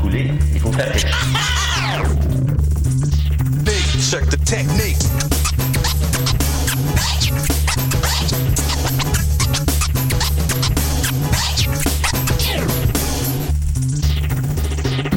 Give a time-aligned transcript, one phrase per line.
[0.00, 1.08] couler, il faut faire quelque
[3.64, 4.96] Big, check the technique.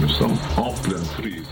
[0.02, 1.44] Nous sommes en pleine crise.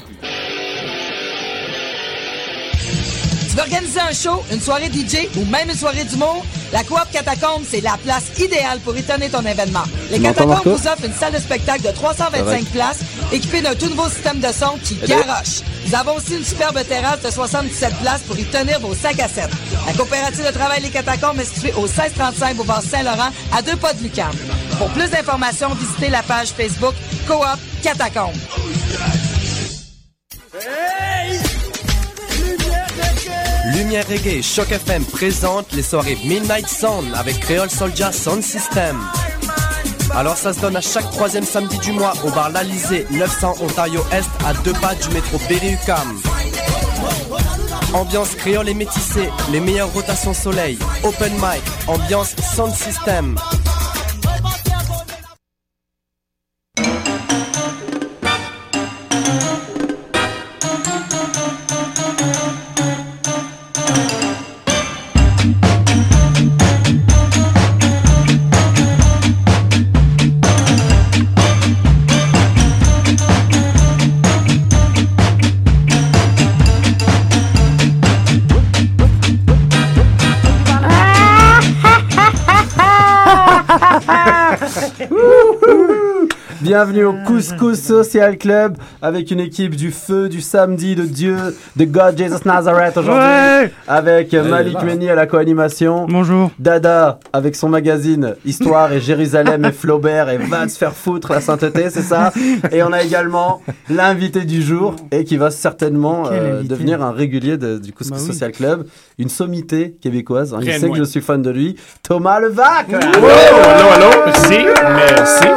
[3.49, 6.45] Tu veux organiser un show, une soirée DJ ou même une soirée d'humour?
[6.71, 9.83] La Coop Catacombe, c'est la place idéale pour étonner ton événement.
[10.09, 12.71] Les Catacombes vous offrent une salle de spectacle de 325 Correct.
[12.71, 12.99] places
[13.31, 15.23] équipée d'un tout nouveau système de son qui Hello?
[15.23, 15.61] garoche.
[15.87, 19.27] Nous avons aussi une superbe terrasse de 77 places pour y tenir vos sacs à
[19.27, 19.49] 7.
[19.87, 23.93] La coopérative de travail Les Catacombes est située au 1635 Boulevard Saint-Laurent à deux pas
[23.93, 24.31] de Lucam.
[24.77, 26.93] Pour plus d'informations, visitez la page Facebook
[27.27, 27.43] Coop
[27.83, 28.35] Catacombe.
[33.75, 38.99] Lumière Reggae et Choc FM présente les soirées Midnight Sound avec Creole Soldier Sound System.
[40.15, 44.01] Alors ça se donne à chaque troisième samedi du mois au bar L'Alizé, 900 Ontario
[44.11, 46.19] Est, à deux pas du métro Berry-UQAM.
[47.93, 53.35] Ambiance créole et métissée, les meilleures rotations soleil, open mic, ambiance sound system.
[86.71, 91.35] Bienvenue au Couscous Social Club avec une équipe du feu du samedi de Dieu,
[91.75, 93.25] de God Jesus Nazareth aujourd'hui.
[93.25, 96.05] Ouais Avec Malik Meni à la co-animation.
[96.07, 96.49] Bonjour.
[96.59, 101.41] Dada avec son magazine Histoire et Jérusalem et Flaubert et va se faire foutre la
[101.41, 102.31] sainteté, c'est ça?
[102.71, 107.57] Et on a également l'invité du jour et qui va certainement euh, devenir un régulier
[107.57, 108.31] de- du Couscous Bah oui.
[108.33, 108.85] Social Club,
[109.19, 110.53] une sommité québécoise.
[110.53, 110.59] hein.
[110.61, 111.75] Il sait que je suis fan de lui.
[112.01, 115.47] Thomas Levac Allô, allô, allô, merci, merci.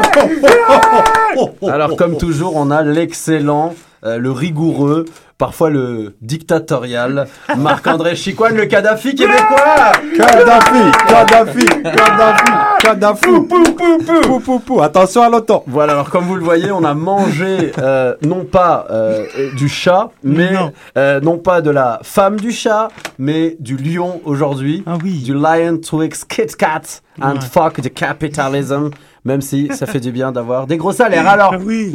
[1.69, 5.05] Alors, comme toujours, on a l'excellent, euh, le rigoureux,
[5.39, 7.27] parfois le dictatorial,
[7.57, 13.27] Marc-André Chicoine, le Kadhafi québécois Kadhafi, Kadhafi, Kadhafi, Kadhafi.
[13.27, 14.83] Pou, pou, pou, pou.
[14.83, 15.65] Attention à l'auto.
[15.67, 19.25] Voilà, alors comme vous le voyez, on a mangé euh, non pas euh,
[19.57, 20.73] du chat, mais Non.
[20.99, 22.89] euh, non pas de la femme du chat,
[23.19, 24.85] mais du lion aujourd'hui.
[24.87, 25.23] Ah oui.
[25.25, 27.41] Du lion Twix Kit Kat and Ouais.
[27.51, 28.91] fuck the capitalism,
[29.25, 31.27] même si ça fait du bien d'avoir des gros salaires.
[31.29, 31.93] Alors, Ah oui.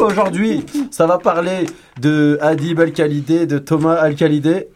[0.00, 1.66] Aujourd'hui, ça va parler
[2.00, 4.68] de Adib Al-Khalidé, de Thomas Al-Khalidé.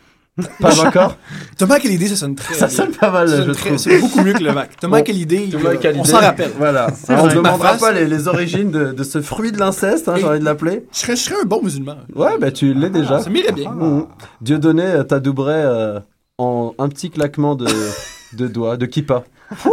[0.60, 1.16] Pas encore
[1.59, 3.76] Thomas, idée, ça sonne très Ça sonne pas mal, je très- trouve.
[3.78, 4.76] C'est beaucoup mieux que le Mac.
[4.81, 5.70] Thomas, Bon,
[6.00, 6.50] on s'en rappelle.
[6.59, 6.88] Voilà.
[7.09, 10.15] on ne Ma demandera pas les, les origines de, de ce fruit de l'inceste, hein,
[10.19, 10.86] j'ai envie de l'appeler.
[10.92, 11.98] Je serais, je serais un bon musulman.
[12.16, 13.21] Ouais, bah tu l'es déjà.
[13.21, 13.71] Ça m'irait bien.
[13.71, 14.06] Mmh.
[14.41, 16.00] Dieudonné euh, t'adouberait euh,
[16.38, 17.69] en un petit claquement de,
[18.32, 19.22] de doigts, de kippa.
[19.65, 19.71] Ouh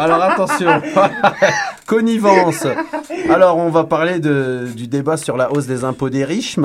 [0.00, 0.70] Alors attention,
[1.86, 2.66] connivence.
[3.28, 6.56] Alors on va parler de, du débat sur la hausse des impôts des riches,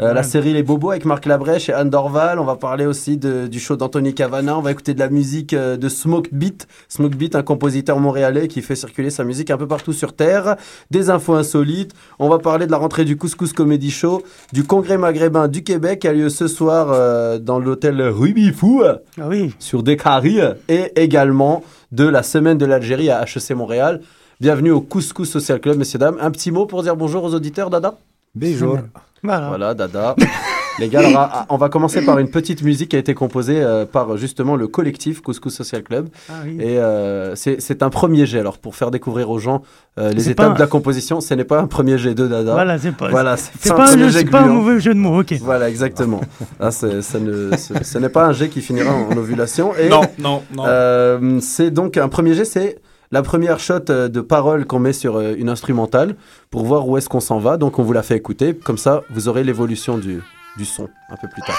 [0.00, 2.38] Euh, la série Les Bobos avec Marc Labrèche et Anne Dorval.
[2.38, 4.56] On va parler aussi de- du show d'Anthony Cavana.
[4.58, 6.66] On va écouter de la musique euh, de Smoke Beat.
[6.88, 10.56] Smoke Beat, un compositeur montréalais qui fait circuler sa musique un peu partout sur Terre.
[10.90, 11.92] Des infos insolites.
[12.18, 16.00] On va parler de la rentrée du Couscous Comedy Show, du congrès maghrébin du Québec
[16.00, 19.54] qui a lieu ce soir euh, dans l'hôtel Ruby Fou Ah oui.
[19.58, 21.62] sur Descaries et également
[21.96, 24.02] de la semaine de l'Algérie à HEC Montréal.
[24.38, 26.18] Bienvenue au Couscous Social Club, messieurs, dames.
[26.20, 27.94] Un petit mot pour dire bonjour aux auditeurs, Dada?
[28.34, 28.80] Bonjour.
[29.22, 29.48] Voilà.
[29.48, 30.14] Voilà, Dada.
[30.78, 33.86] Les gars, alors, on va commencer par une petite musique qui a été composée euh,
[33.86, 36.08] par justement le collectif Couscous Social Club.
[36.28, 36.56] Ah oui.
[36.60, 39.62] Et euh, c'est un premier jet, alors pour faire découvrir aux gens
[39.98, 42.52] euh, les étapes un- de la composition, ce n'est pas un premier jet de Dada.
[42.52, 43.08] Voilà, c'est pas.
[43.08, 44.54] Voilà, c'est C'est pas, un jeu- jet c'est pas un gluant.
[44.56, 45.32] mauvais jeu de mots, ok.
[45.40, 46.20] Voilà, exactement.
[46.60, 49.72] Ah, c'est- ça ne- ce n'est pas un jet qui finira en ovulation.
[49.76, 50.64] Et, Non, non, non.
[50.66, 52.78] euh, c'est donc un premier jet, c'est
[53.12, 56.16] la première shot de parole qu'on met sur une instrumentale
[56.50, 57.56] pour voir où est-ce qu'on s'en va.
[57.56, 60.20] Donc on vous la fait écouter, comme ça vous aurez l'évolution du,
[60.56, 61.56] du son un peu plus tard.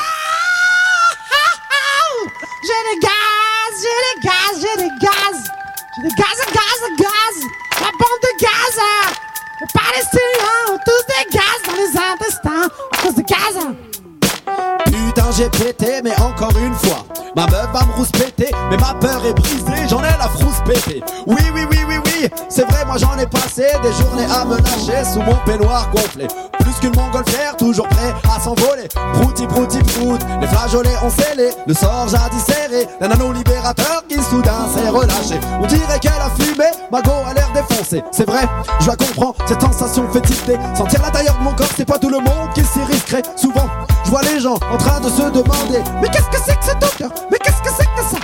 [2.63, 5.43] J'ai des gaz, j'ai des gaz, j'ai des gaz.
[5.95, 7.37] J'ai des gaz, gaz, gaz.
[7.79, 8.79] La bombe de gaz.
[9.61, 13.86] Les Palestiniens ont tous des gaz dans les intestins à cause de gaz.
[15.15, 17.05] D'argent j'ai pété, mais encore une fois.
[17.35, 21.03] Ma meuf va me rouspéter, mais ma peur est brisée, j'en ai la frousse pétée.
[21.27, 24.57] Oui, oui, oui, oui, oui, c'est vrai, moi j'en ai passé des journées à me
[24.57, 26.27] lâcher sous mon peignoir gonflé.
[26.59, 28.87] Plus qu'une montgolfière, toujours prêt à s'envoler.
[29.13, 34.15] Prouti, prouti, prout, les flageolets ont scellé, le sort jadis serré, d'un anneau libérateur qui
[34.15, 35.39] soudain s'est relâché.
[35.61, 38.03] On dirait qu'elle a fumé, ma go a l'air défoncée.
[38.11, 38.47] C'est vrai,
[38.81, 40.57] je la comprends, cette sensation tilter.
[40.75, 43.23] Sentir l'intérieur de mon corps, c'est pas tout le monde qui s'y risquerait.
[43.35, 43.67] Souvent,
[44.03, 46.77] je vois les gens en train de se demander Mais qu'est-ce que c'est que cette
[46.77, 48.17] odeur Mais qu'est-ce que c'est que ça?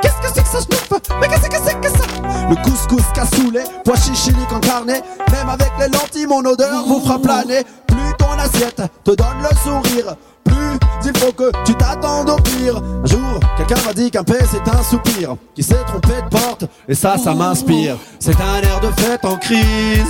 [0.00, 2.04] Qu'est-ce que c'est que ça je Mais qu'est-ce que c'est que ça?
[2.48, 4.94] Le couscous cassoulet, pois chichilique incarné
[5.32, 9.56] Même avec les lentilles, mon odeur vous fera planer Plus ton assiette te donne le
[9.62, 12.76] sourire plus il faut que tu t'attendes au pire.
[12.76, 15.36] Un jour, quelqu'un m'a dit qu'un paix c'est un soupir.
[15.54, 17.96] Qui s'est trompé de porte, et ça, ça m'inspire.
[18.18, 20.06] C'est un air de fête en crise.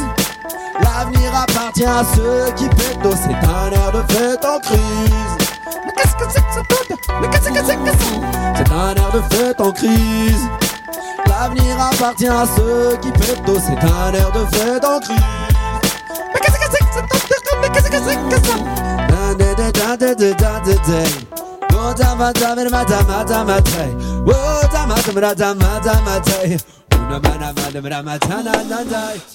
[0.80, 2.98] L'avenir appartient à ceux qui pètent.
[3.02, 5.43] C'est un air de fête en crise.
[5.86, 6.62] Mais qu'est-ce que c'est que ça
[7.20, 7.96] Mais qu'est-ce que c'est que ça?
[8.56, 10.48] C'est un air de fête en crise.
[11.26, 15.18] L'avenir appartient à ceux qui pètent C'est un air de fête en crise.
[16.32, 18.54] Mais qu'est-ce que c'est que ça Mais qu'est-ce que c'est que ça?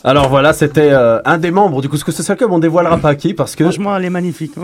[0.04, 2.60] Alors voilà, c'était euh, un des membres du coup, ce que c'est ça que on
[2.60, 4.54] dévoilera pas qui parce que franchement, elle est magnifique.
[4.58, 4.62] Oh,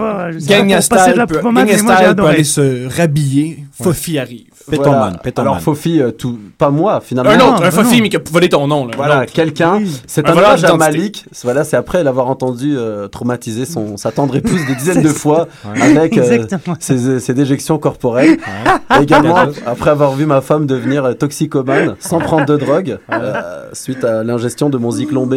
[0.48, 3.66] Gangsta, elle peut aller se rhabiller.
[3.82, 4.55] Fofi arrive.
[4.68, 5.12] Voilà.
[5.38, 7.32] Alors Fofi, euh, tout, pas moi finalement.
[7.32, 8.86] Un autre, un Fofi, mais qui a volé ton nom.
[8.88, 9.82] Là, Voilà, quelqu'un.
[10.08, 10.76] C'est Un un hommage à.
[10.78, 11.26] Malik.
[11.44, 15.48] Voilà, c'est après l'avoir entendu euh, traumatiser son, sa tendre épouse des dizaines de fois
[15.82, 16.46] avec euh,
[16.80, 18.38] ses, ses déjections corporelles.
[19.00, 23.70] Et Également, après avoir vu ma femme devenir euh, toxicomane sans prendre de drogue euh,
[23.74, 24.92] suite à l'ingestion de mon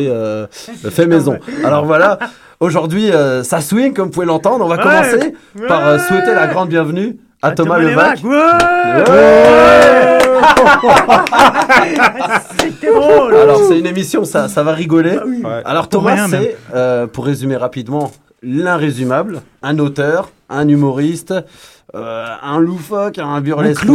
[0.09, 0.47] euh,
[0.91, 1.39] fait maison.
[1.65, 2.19] Alors voilà.
[2.61, 4.65] Aujourd'hui, euh, ça swing, comme vous pouvez l'entendre.
[4.65, 4.83] On va Ouais.
[4.83, 5.35] commencer
[5.69, 8.19] par euh, souhaiter la grande bienvenue à, Thomas, Thomas Levac.
[12.59, 13.35] C'était drôle.
[13.35, 15.19] Alors, c'est une émission, ça, ça va rigoler.
[15.19, 15.63] Ouais.
[15.65, 18.13] Alors, Pour Thomas, c'est, euh, pour résumer rapidement,
[18.43, 21.35] l'inrésumable, un auteur, un humoriste,
[21.95, 23.87] euh, un loufoque, un burlesque,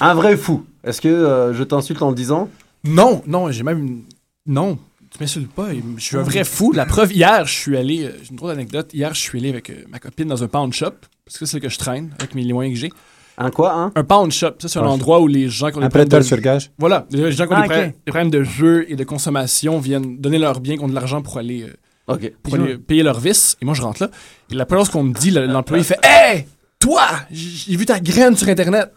[0.00, 0.64] un vrai fou.
[0.84, 2.48] Est-ce que euh, je t'insulte en le disant?
[2.84, 3.78] Non, non, j'ai même.
[3.78, 4.02] une-
[4.46, 4.78] Non,
[5.10, 5.68] tu m'insultes pas.
[5.96, 6.72] Je suis un vrai fou.
[6.72, 8.10] La preuve, hier, je suis allé.
[8.22, 8.92] J'ai une drôle d'anecdote.
[8.92, 10.92] Hier, je suis allé avec ma copine dans un pound shop.
[11.24, 12.92] Parce que c'est là que je traîne, avec mes moyens que j'ai.
[13.38, 13.92] Un quoi, hein?
[13.94, 14.54] Un pound shop.
[14.58, 16.40] Ça, c'est un Pound endroit où les gens qui ont Un des problèmes de- sur
[16.40, 16.70] gage.
[16.78, 17.06] Voilà.
[17.10, 20.38] Les gens qui ont Ah, des, des problèmes de jeu et de consommation viennent donner
[20.38, 21.62] leur bien contre de l'argent pour aller.
[21.62, 21.72] euh,
[22.14, 22.32] Ok.
[22.42, 23.56] pour aller payer leur vice.
[23.62, 24.10] Et moi, je rentre là.
[24.50, 26.46] Et la première chose qu'on me dit, le- l'employé fait Hey,
[26.80, 28.90] toi, j'ai vu ta graine sur Internet.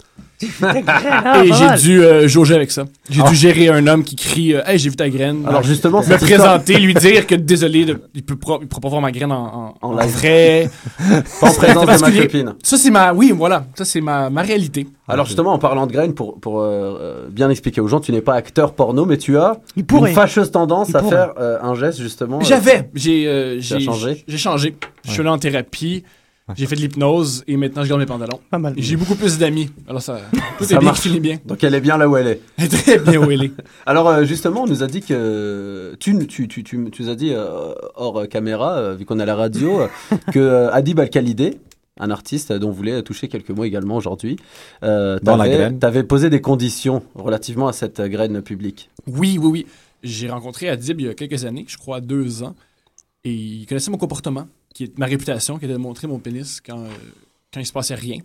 [0.61, 2.85] Ah, et pas j'ai dû euh, jauger avec ça.
[3.09, 3.29] J'ai Ah.
[3.29, 5.43] dû gérer un homme qui crie euh, Hey, j'ai vu ta graine.
[5.47, 8.81] Alors, justement, me histoire- présenter, lui dire que désolé, de- il peut pas, il pourra
[8.81, 10.09] pas voir ma graine en, en, En en live.
[10.11, 10.69] vrai.
[11.41, 12.53] Pas en présence de ma copine.
[12.63, 13.13] Ça, c'est ma.
[13.13, 13.65] Oui, voilà.
[13.75, 14.87] Ça, c'est ma, ma réalité.
[15.07, 16.65] Alors justement, en parlant de graines, pour, pour euh,
[16.99, 20.07] euh, bien expliquer aux gens, tu n'es pas acteur porno, mais tu as Il une
[20.07, 21.15] fâcheuse tendance Il à pourrait.
[21.15, 22.39] faire euh, un geste justement.
[22.39, 22.89] euh, J'avais.
[23.07, 24.75] Euh, j'ai changé J'ai changé.
[25.05, 26.03] Je suis allé en thérapie.
[26.55, 28.39] J'ai fait de l'hypnose et maintenant je garde mes pantalons.
[28.51, 28.75] Pas mal.
[28.77, 29.71] J'ai beaucoup plus d'amis.
[29.87, 30.19] Alors ça,
[30.59, 30.99] tout Ça est bien, marche.
[31.01, 31.39] finit bien.
[31.43, 32.41] Donc elle est bien là où elle est.
[32.57, 33.51] Elle est très bien où elle est.
[33.87, 37.15] Alors euh, justement, on nous a dit que tu tu tu tu, tu nous as
[37.15, 39.87] dit euh, hors euh, caméra, euh, vu qu'on est à la radio, euh,
[40.31, 41.57] que euh, Adib Al-Khalidé,
[41.99, 44.35] un artiste dont vous voulez toucher quelques mots également aujourd'hui,
[44.83, 45.79] euh, Dans la t'avais- graine.
[45.79, 48.91] t'avais posé des conditions relativement à cette euh, graine publique.
[49.07, 49.65] Oui, oui, oui.
[50.03, 52.53] J'ai rencontré Adib il y a quelques années, je crois deux ans,
[53.23, 54.45] et il connaissait mon comportement,
[54.75, 56.87] qui est ma réputation, qui était de montrer mon pénis quand, euh,
[57.51, 58.19] quand il se passait rien.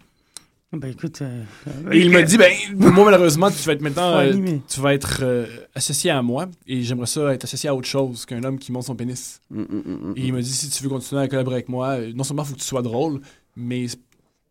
[0.72, 1.20] Ben écoute.
[1.22, 1.42] euh,
[1.90, 4.32] Et il m'a dit, ben, moi, malheureusement, tu vas être maintenant, euh,
[4.68, 8.24] tu vas être euh, associé à moi, et j'aimerais ça être associé à autre chose
[8.26, 9.40] qu'un homme qui monte son pénis.
[9.50, 11.88] Mm, mm, mm, Et il m'a dit, si tu veux continuer à collaborer avec moi,
[11.98, 13.20] euh, non seulement il faut que tu sois drôle,
[13.56, 13.86] mais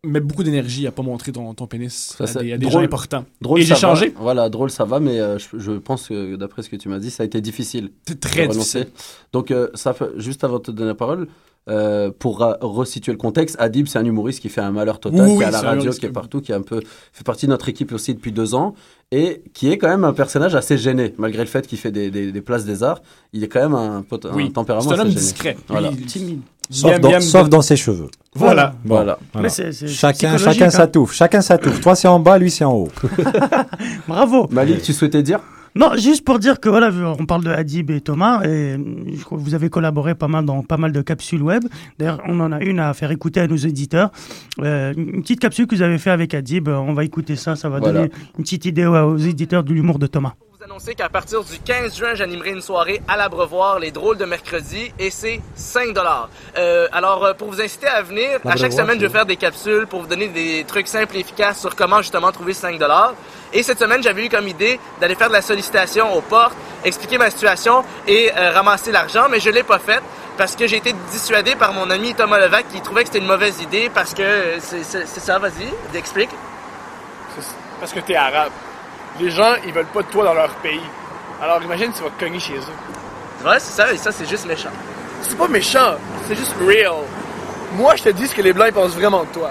[0.04, 2.72] mets beaucoup d'énergie à pas montrer ton, ton pénis Ça, à des, à des drôle.
[2.72, 3.24] gens importants.
[3.40, 3.94] Drôle, et j'ai ça va.
[3.94, 4.12] changé.
[4.18, 6.98] Voilà, drôle, ça va, mais euh, je, je pense que d'après ce que tu m'as
[6.98, 7.92] dit, ça a été difficile.
[8.06, 8.88] C'est très difficile.
[9.32, 11.28] Donc, euh, ça fait- juste avant de te donner la parole,
[11.68, 15.36] euh, pour resituer le contexte, Adib, c'est un humoriste qui fait un malheur total, Oui,
[15.36, 16.80] qui est à la radio, qui est partout, qui est un peu
[17.12, 18.74] fait partie de notre équipe aussi depuis deux ans,
[19.12, 22.10] et qui est quand même un personnage assez gêné, malgré le fait qu'il fait des,
[22.10, 23.02] des, des places des arts.
[23.32, 25.20] Il est quand même un, pot- un Oui, tempérament c'est un assez homme gêné.
[25.20, 25.56] discret.
[25.68, 25.90] Voilà.
[25.92, 26.40] Il- Timide.
[26.72, 27.48] Sauf, Bien, dans, bien, sauf bien.
[27.48, 28.06] dans ses cheveux.
[28.34, 28.74] Voilà.
[28.84, 29.18] Bon, Voilà.
[29.88, 30.70] Chacun, chacun hein.
[30.70, 31.12] sa touffe.
[31.12, 31.80] Chacun sa touffe.
[31.80, 32.88] Toi, c'est en bas, lui, c'est en haut.
[34.08, 34.46] Bravo.
[34.50, 35.40] Malik, tu souhaitais dire?
[35.76, 38.76] Non, juste pour dire que voilà, on parle de Hadib et Thomas, et
[39.14, 41.62] je crois que vous avez collaboré pas mal dans pas mal de capsules web.
[41.98, 44.10] D'ailleurs, on en a une à faire écouter à nos éditeurs.
[44.60, 47.54] Euh, une petite capsule que vous avez fait avec Hadib, euh, on va écooter ça,
[47.54, 48.00] ça va Voilà.
[48.00, 50.34] donner une petite idée aux éditeurs de l'humour de Thomas.
[50.70, 54.92] Annoncer qu'à partir du 15 juin, j'animerai une soirée à l'Abreuvoir, les drôles de mercredi,
[55.00, 56.28] et c'est 5 dollars.
[56.92, 59.88] alors, euh, pour vous inciter à venir, à chaque semaine, je vais faire des capsules
[59.88, 63.14] pour vous donner des trucs simples et efficaces sur comment justement trouver 5 dollars.
[63.52, 67.18] Et cette semaine, j'avais eu comme idée d'aller faire de la sollicitation aux portes, expliquer
[67.18, 70.00] ma situation et euh, ramasser l'argent, mais je l'ai pas fait
[70.38, 73.26] parce que j'ai été dissuadé par mon ami Thomas Levac qui trouvait que c'était une
[73.26, 76.30] mauvaise idée parce que euh, c'est ça, vas-y, explique.
[77.80, 78.52] Parce que t'es arabe.
[79.20, 80.80] Les gens, ils veulent pas de toi dans leur pays.
[81.42, 83.46] Alors imagine, tu vas cogner chez eux.
[83.46, 84.70] Ouais, c'est ça, et ça, c'est juste méchant.
[85.22, 85.94] C'est pas méchant,
[86.26, 86.94] c'est juste real.
[87.74, 89.50] Moi, je te dis ce que les blancs ils pensent vraiment de toi.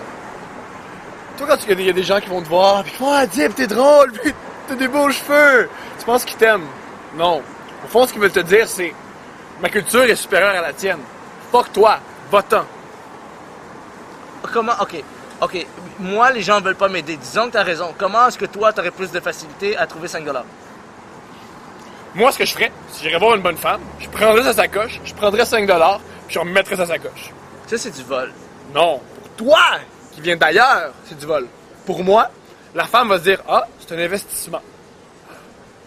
[1.38, 2.84] Toi, quand il y, a des- il y a des gens qui vont te voir,
[2.84, 4.34] puis qui font Ah, Dip, t'es drôle, puis
[4.68, 6.68] t'as des beaux cheveux, tu penses qu'ils t'aiment?
[7.16, 7.42] Non.
[7.86, 8.94] Au fond, ce qu'ils veulent te dire, c'est
[9.62, 11.00] Ma culture est supérieure à la tienne.
[11.52, 12.00] Fuck toi,
[12.32, 12.64] va-t'en.
[14.54, 15.04] Comment, ok,
[15.42, 15.66] ok,
[16.00, 17.18] moi, les gens veulent pas m'aider.
[17.18, 17.94] Disons que t'as raison.
[17.98, 20.46] Comment est-ce que toi, t'aurais plus de facilité à trouver 5 dollars?
[22.16, 25.00] Moi, ce que je ferais, si j'irais voir une bonne femme, je prendrais sa sacoche,
[25.04, 27.32] je prendrais 5 dollars, puis je remettrais sa sacoche.
[27.68, 28.34] Ça, c'est du vol.
[28.74, 29.00] Non.
[29.22, 29.64] Pour toi,
[30.14, 31.48] qui vient d'ailleurs, c'est du vol.
[31.86, 32.30] Pour moi,
[32.74, 34.62] la femme va se dire Ah, c'est un investissement.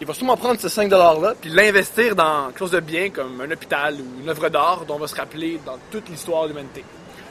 [0.01, 3.39] Il va sûrement prendre ces 5 $-là puis l'investir dans quelque chose de bien comme
[3.39, 6.49] un hôpital ou une œuvre d'art dont on va se rappeler dans toute l'histoire de
[6.49, 6.83] l'humanité.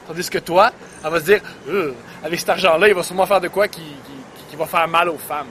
[0.07, 0.71] Tandis que toi,
[1.03, 1.93] elle va se dire Ugh,
[2.23, 5.09] avec cet argent-là, il va sûrement faire de quoi qui, qui- qui va faire mal
[5.09, 5.47] aux femmes.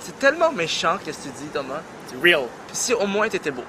[0.00, 1.80] C'est tellement méchant, qu'est-ce que tu dis, Thomas.
[2.08, 2.42] C'est real.
[2.66, 3.64] Puis si au moins t'étais beau.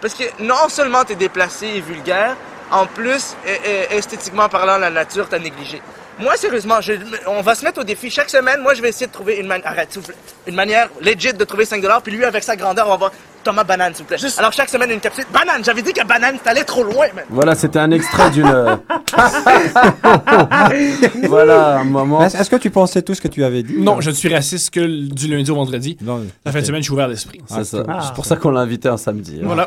[0.00, 2.36] Parce que non seulement t'es déplacé et vulgaire,
[2.70, 5.80] en plus, euh, euh, esthétiquement parlant, la nature t'a négligé.
[6.18, 6.94] Moi, sérieusement, je-
[7.26, 8.10] on va se mettre au défi.
[8.10, 9.98] Chaque semaine, moi, je vais essayer de trouver une, manière, arrête,
[10.46, 13.12] une manière legit de trouver 5 puis lui, avec sa grandeur, on va voir
[13.46, 14.16] Thomas Banane, s'il vous plaît.
[14.38, 15.24] Alors, chaque semaine, une capsule.
[15.32, 17.24] Banane, j'avais dit que Banane, t'allais trop loin, man.
[17.30, 18.44] Voilà, c'était un extrait d'une.
[18.46, 18.74] euh,
[21.28, 22.24] voilà, un moment.
[22.24, 23.74] Est-ce que tu pensais tout ce que tu avais dit?
[23.78, 25.96] Non, je ne suis raciste que du lundi au vendredi.
[26.44, 27.40] La fin de semaine, je suis ouvert d'esprit.
[27.46, 27.82] C'est ça.
[28.04, 29.38] C'est pour ça qu'on l'a invité un samedi.
[29.40, 29.46] hein.
[29.46, 29.66] Voilà.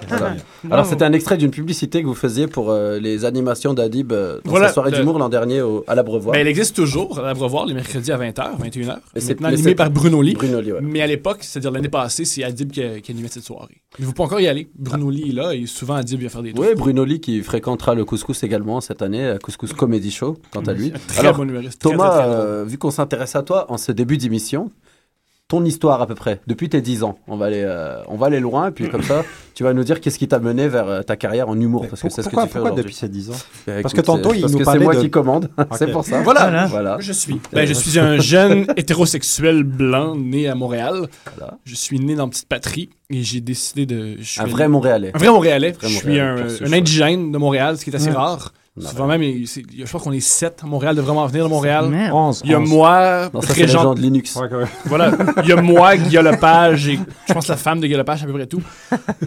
[0.72, 4.40] Alors c'était un extrait d'une publicité que vous faisiez pour euh, les animations d'Adib euh,
[4.44, 6.34] dans Voilà, sa soirée le- d'humour l'an dernier au- à l'Abreuvoir.
[6.34, 8.98] Ben, elle existe toujours à l'Abreuvoir les mercredis à 20h, 21h.
[9.16, 10.34] Et c'est- Maintenant c'est- par Bruno Lee.
[10.34, 10.80] Bruno Lee, ouais.
[10.82, 12.82] Mais à l'époque, c'est-à-dire l'année passée, c'est Adib qui
[13.12, 13.69] animait cette soirée.
[13.98, 14.70] Il ne faut pas encore y aller.
[14.76, 16.66] Bruno Lee est là et souvent Adib vient faire des trucs.
[16.66, 20.62] Oui, Bruno Lee qui fréquentera le Couscous également cette année, euh, Couscous Comedy Show, quant
[20.62, 20.92] à lui.
[21.08, 24.18] Très bon humoriste, très, Thomas, très, euh, vu qu'on s'intéresse à toi en ce début
[24.18, 24.72] d'émission,
[25.50, 28.28] ton histoire à peu près, depuis tes 10 ans, on va aller, euh, on va
[28.28, 29.24] aller loin, et puis comme ça,
[29.56, 32.04] tu vas nous dire qu'est-ce qui t'a mené vers euh, ta carrière en humour, parce
[32.04, 33.34] que c'est ce que pourquoi- tu fais depuis ces 10 ans
[33.68, 35.50] Eh, Parce écoute, que tantôt, c'est- il parce nous que c'est moi de- qui commande,
[35.74, 36.22] c'est pour ça.
[36.22, 36.68] Voilà.
[36.68, 36.98] voilà.
[37.00, 37.42] Je suis.
[37.52, 41.08] Ben, je suis un jeune hétérosexuel blanc né à Montréal.
[41.66, 44.18] Je suis né dans une petite patrie et j'ai décidé de.
[44.20, 45.12] je suis Un allé- vrai Montréalais.
[45.16, 45.72] Un vrai Montréalais.
[45.72, 46.36] Vrai je suis un,
[46.72, 48.16] indigène de Montréal, ce qui est assez Ouais.
[48.16, 48.54] rare.
[48.80, 51.50] Souvent même, il- c'est- je crois qu'on est sept à Montréal de vraiment venir de
[51.50, 51.90] Montréal.
[51.90, 52.36] Merde.
[52.44, 54.38] Il y a moi, Non, ça, c'est les Régent- gens de Linux.
[54.86, 55.12] Voilà.
[55.44, 58.26] Il y a moi, Guillaume Lepage et je pense la femme de Guillaume Lepage, à
[58.26, 58.62] peu près tout.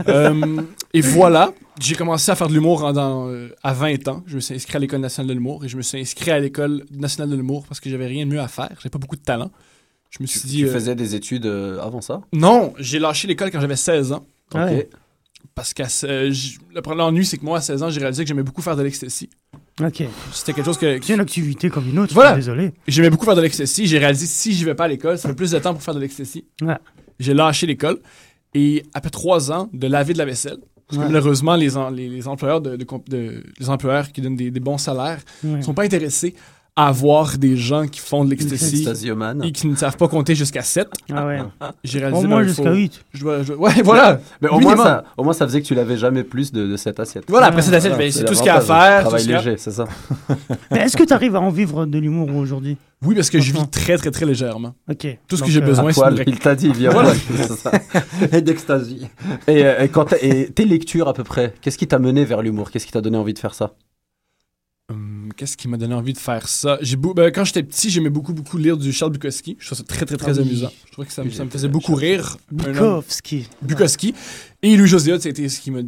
[0.09, 0.62] Euh,
[0.94, 1.52] et voilà.
[1.80, 4.23] J'ai commencé à faire de l'humour en- dans, euh, à 20 ans.
[4.26, 6.38] Je me suis inscrit à l'École nationale de l'humour et je me suis inscrit à
[6.38, 8.68] l'École nationale de l'humour parce que j'avais rien de mieux à faire.
[8.78, 9.50] J'avais pas beaucoup de talent.
[10.11, 10.59] Je me suis Tu, dit.
[10.59, 12.21] tu euh, faisais des études euh, avant ça?
[12.35, 14.26] Non, j'ai lâché l'école quand j'avais 16 ans.
[14.54, 14.61] Ok.
[14.61, 14.88] Ouais.
[15.54, 16.32] Parce que euh,
[16.75, 18.76] le problème l'ennui, c'est que moi, à 16 ans, j'ai réalisé que j'aimais beaucoup faire
[18.76, 19.28] de l'ecstasy.
[19.81, 20.02] Ok.
[20.33, 20.99] C'était quelque chose que.
[21.02, 22.37] C'est une activité comme une autre, Voilà.
[22.37, 22.73] je suis désolé.
[22.87, 23.87] J'aimais beaucoup faire de l'ecstasy.
[23.87, 25.95] J'ai réalisé si j'y vais pas à l'école, ça fait plus de temps pour faire
[25.95, 26.45] de l'ecstasy.
[26.61, 26.76] Ouais.
[27.19, 27.99] J'ai lâché l'école.
[28.55, 31.09] Et après trois ans de laver de la vaisselle, parce que Ouais.
[31.11, 34.50] malheureusement, les, en- les, les employeurs de, de comp- de- les employeurs qui donnent des,
[34.50, 35.62] des bons salaires Ouais.
[35.62, 36.35] sont pas intéressés
[36.75, 38.88] avoir des gens qui font de l'ecstasy
[39.45, 40.88] et qui ne savent pas compter jusqu'à 7.
[41.12, 41.41] Ah ouais.
[41.85, 43.05] J'ai réalisé Au moins ben, jusqu'à faut- 8.
[43.12, 44.21] Je dois- je- Ouais, voilà.
[44.41, 46.76] Mais au moins, ça, au moins, ça faisait que tu l'avais jamais plus de, de
[46.79, 47.25] cette assiette.
[47.29, 49.00] Voilà, après cette assiette, Voilà, ben, c'est tout ce qu'il y a à faire.
[49.02, 49.85] Travail léger, c'est ça.
[50.71, 52.79] Mais est-ce que tu arrives à en vivre de l'humour aujourd'hui?
[53.05, 54.75] Oui, parce que je vis très, très, très légèrement.
[54.91, 55.19] Ok.
[55.29, 56.91] Tout ce que j'ai euh, besoin, c'est il t'a dit, Voilà.
[56.91, 57.14] voilà.
[57.37, 57.73] c'est ça.
[58.33, 59.09] Et d'extasie.
[59.47, 59.87] Et, euh,
[60.23, 62.71] et tes lectures à peu près, qu'est-ce qui t'a mené vers l'humour?
[62.71, 63.73] Qu'est-ce qui t'a donné envie de faire ça?
[65.37, 66.79] Qu'est-ce qui m'a donné envie de faire ça?
[66.81, 69.57] J'ai beau- ben, quand j'étais petit, j'aimais beaucoup, beaucoup lire du Charles Bukowski.
[69.59, 70.71] Je trouve ça très, très, très Ah amusant.
[70.87, 72.37] Je trouvais que ça, me- ça me faisait beaucoup rire.
[72.51, 73.49] Bukowski.
[73.62, 74.15] Bukowski.
[74.65, 75.81] Et Louis José ça a été ce qui m'a.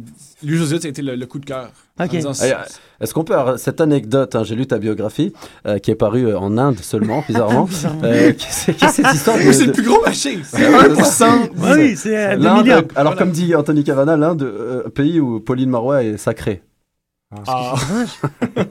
[0.43, 1.71] Louis José ça a été le, le coup de cœur.
[1.99, 2.07] Ok.
[2.07, 2.55] En disant, Eh, euh,
[2.99, 5.31] Est-ce qu'on peut avoir cette anecdote hein, J'ai lu ta biographie
[5.65, 7.65] euh, qui est parue euh, en Inde seulement, bizarrement.
[7.65, 8.01] Bizarrement.
[8.03, 10.39] Euh, qu'est-ce qu'est-ce que c'est cette histoire de- c'est le plus gros marché.
[10.43, 11.49] C'est Ouais, 1%.
[11.55, 12.83] Bah oui, c'est euh, 2 L'Inde, milliards.
[12.95, 16.61] alors comme dit Anthony Cavana, l'Inde, euh, pays où Pauline Marois est sacrée.
[17.31, 17.75] Ah.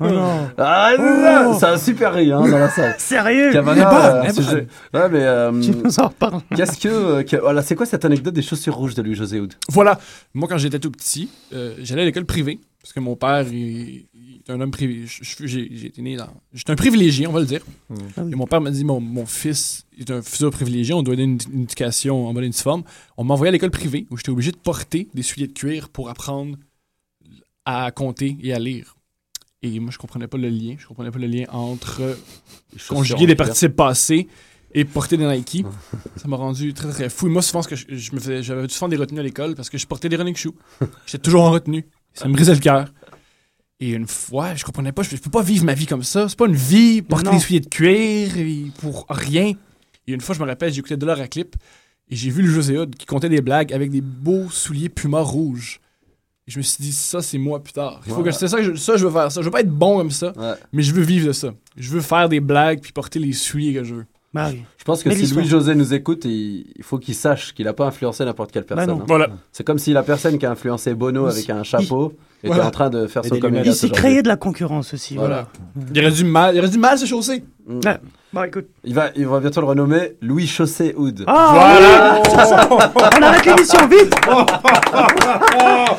[0.00, 0.48] Oh non.
[0.58, 1.56] Ah, Oh.
[1.58, 2.94] c'est un super rire hein, dans la salle.
[2.98, 3.52] Sérieux?
[3.52, 6.40] Cavana, est bonne, euh, est sujet- Ouais, mais euh, Tu nous en reparles.
[6.56, 9.40] qu'est-ce que, euh, que- voilà, c'est quoi cette anecdote des chaussures rouges de Louis José
[9.40, 9.98] Hood Voilà.
[10.34, 12.60] Moi, quand j'étais tout petit, euh, j'allais à l'école privée.
[12.80, 15.22] Parce que mon père, il, il est un homme privilégié.
[15.40, 16.28] J'ai été né dans.
[16.52, 17.62] J'étais un privilégié, on va le dire.
[17.90, 18.32] Ah oui.
[18.32, 21.24] Et mon père m'a dit mon, mon fils est un futur privilégié, on doit donner
[21.24, 22.82] une, une éducation en bonne et due forme.
[23.16, 25.88] On m'a envoyé à l'école privée où j'étais obligé de porter des souliers de cuir
[25.88, 26.56] pour apprendre
[27.64, 28.96] à compter et à lire.
[29.62, 30.76] Et moi, je comprenais pas le lien.
[30.78, 32.16] Je comprenais pas le lien entre
[32.88, 34.28] conjuguer des participes passés
[34.74, 35.64] et porter des Nike.
[36.16, 37.26] ça m'a rendu très très fou.
[37.26, 39.54] Et moi, souvent, ce que je, je me faisais, j'avais souvent des retenues à l'école
[39.54, 40.54] parce que je portais des running shoes.
[41.06, 41.86] J'étais toujours en retenue.
[42.12, 42.92] Ça me brisait le cœur.
[43.80, 46.28] Et une fois, je comprenais pas, je, je peux pas vivre ma vie comme ça.
[46.28, 49.52] C'est pas une vie, porter des souliers de cuir et pour rien.
[50.06, 51.56] Et une fois, je me rappelle, j'écoutais Dollar à clip
[52.08, 55.20] et j'ai vu le José Hood qui comptait des blagues avec des beaux souliers Puma
[55.20, 55.80] rouges.
[56.46, 58.00] Et je me suis dit, ça, c'est moi plus tard.
[58.06, 58.24] Il faut Ouais.
[58.24, 59.40] que c'est ça, que je, ça, je veux faire ça.
[59.40, 60.52] Je veux pas être bon comme ça, Ouais.
[60.72, 61.48] mais je veux vivre de ça.
[61.76, 64.04] Je veux faire des blagues puis porter les souliers que je veux.
[64.34, 64.64] Oui.
[64.78, 65.32] Je pense que si.
[65.32, 68.86] Louis-José nous écoute, il, il faut qu'il sache qu'il n'a pas influencé n'importe quelle personne.
[68.88, 69.00] Bah non.
[69.00, 69.04] hein.
[69.06, 69.28] Voilà.
[69.52, 72.66] C'est comme si la personne qui a influencé Bono avec un chapeau était Voilà.
[72.66, 75.14] en train de faire son coming Il s'est créé de la concurrence aussi.
[75.14, 75.48] Voilà.
[75.76, 75.88] Voilà.
[75.94, 77.44] Il aurait du mal, il aurait du mal se chausser.
[77.68, 77.78] Mm.
[78.34, 78.66] Bon, écoute.
[78.82, 81.22] Il, va, il va bientôt le renommer Louis Chaussé Hood.
[81.28, 82.68] Ah, ça.
[82.68, 84.44] On arrête l'émission, vite On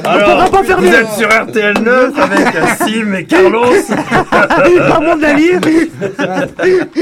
[0.03, 2.47] pourra pas faire mieux sur RTL 9 avec
[2.79, 3.63] Sim et Carlos.
[3.89, 5.61] Pas mon délire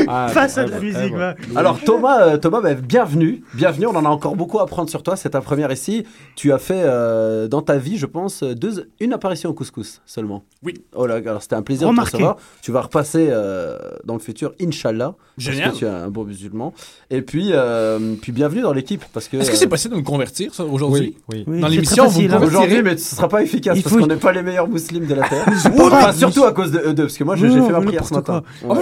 [0.07, 1.19] Ah, Face à de la musique, ouais.
[1.19, 1.35] ouais.
[1.55, 3.43] Alors Thomas, euh, Thomas bah, bienvenue.
[3.55, 5.15] Bienvenue, on en a encore beaucoup à apprendre sur toi.
[5.15, 6.05] C'est ta première ici.
[6.35, 10.43] Tu as fait euh, dans ta vie, je pense, deux, une apparition au couscous seulement.
[10.61, 10.75] Oui.
[10.95, 12.11] Oh là, alors c'était un plaisir Remarqué.
[12.11, 12.37] de te recevoir.
[12.61, 15.15] Tu vas repasser euh, dans le futur, Inch'Allah.
[15.37, 15.63] Génial.
[15.69, 16.73] Parce que tu es un bon musulman.
[17.09, 19.03] Et puis, euh, puis bienvenue dans l'équipe.
[19.13, 21.15] Parce que Est-ce que c'est possible de me convertir, ça, aujourd'hui?
[21.31, 21.59] Oui, oui.
[21.59, 22.37] Dans c'est l'émission, vous me.
[22.37, 25.07] Aujourd'hui, mais ce sera pas efficace Il parce faut- qu'on n'est pas les meilleurs musulmans
[25.07, 25.45] de la terre.
[25.45, 25.51] pas
[25.85, 26.17] enfin, grave.
[26.17, 28.43] surtout à cause de eux deux, parce que moi j'ai fait ma prière ce matin.
[28.63, 28.77] Ouais.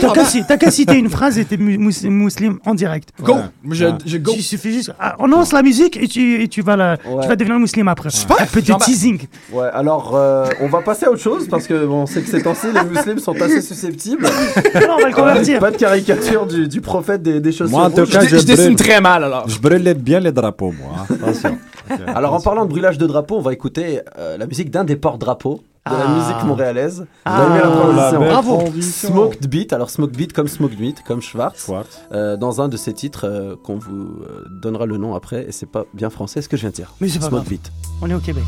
[0.48, 3.10] T'as qu'à citer une phrase et t'es mu- mus- musulman en direct.
[3.22, 3.36] Go!
[3.64, 4.92] Il suffit juste.
[5.00, 7.92] Ah, on lance la musique et tu, et tu, vas, la, tu vas devenir musulman
[7.92, 8.10] après.
[8.40, 9.20] Un petit teasing.
[9.52, 12.30] Ouais, alors euh, on va passer à autre chose parce que bon, on sait que
[12.30, 14.26] ces temps-ci les musulmans sont assez susceptibles.
[14.82, 15.60] Non, on va le convertir.
[15.60, 18.10] Pas de caricature du, du prophète des, des chaussures Moi, en tout rouges.
[18.10, 18.88] cas, Je, je je dessine brûle.
[18.88, 19.48] très mal, alors.
[19.48, 21.06] Je brûlais bien les drapeaux, moi.
[21.10, 21.58] hein.
[22.16, 24.96] Alors en parlant de brûlage de drapeaux, on va écouter euh, la musique d'un des
[24.96, 26.16] porte-drapeaux de la Ah.
[26.16, 27.06] musique montréalaise.
[27.26, 27.48] Ah.
[27.50, 28.64] la la Bravo.
[28.82, 32.02] Smoked Beat, alors Smoked Beat comme Smoked Meat, comme Schwartz, Schwartz.
[32.14, 34.20] euh, dans un de ces titres euh, qu'on vous
[34.62, 36.94] donnera le nom après, et c'est pas bien français ce que je viens de dire.
[37.02, 37.50] Mais c'est pas Smoked grave.
[37.50, 37.72] Beat.
[38.02, 38.44] On est au Québec.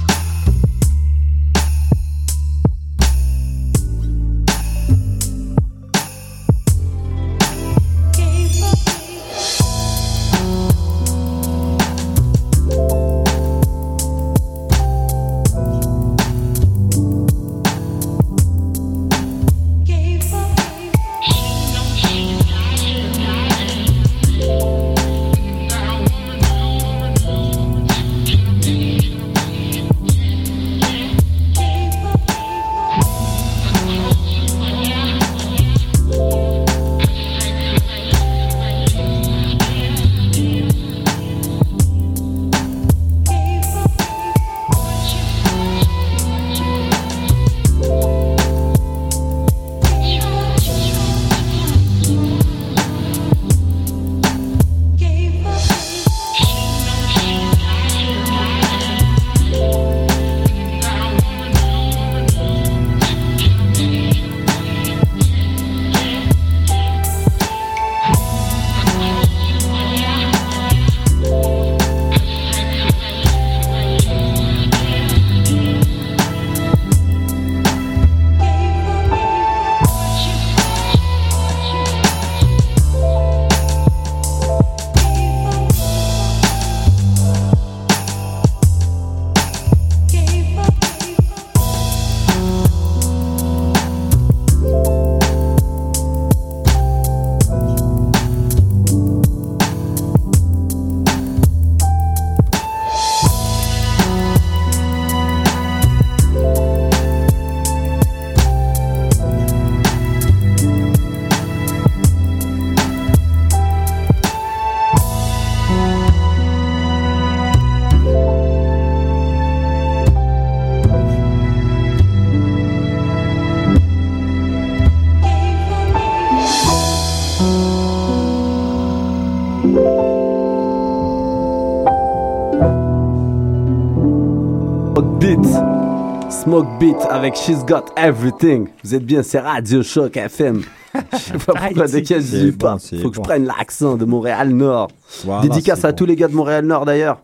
[136.53, 138.67] Smoke Beat avec She's Got Everything.
[138.83, 140.61] Vous êtes bien, c'est Radio Choc FM.
[141.11, 142.77] Je sais pas pourquoi C'est du bon, pas.
[142.77, 143.25] c'est Faut que je bon.
[143.25, 144.89] prenne l'accent de Montréal Nord.
[145.25, 145.95] Voilà, Dédicace à bon.
[145.95, 147.23] tous les gars de Montréal Nord d'ailleurs.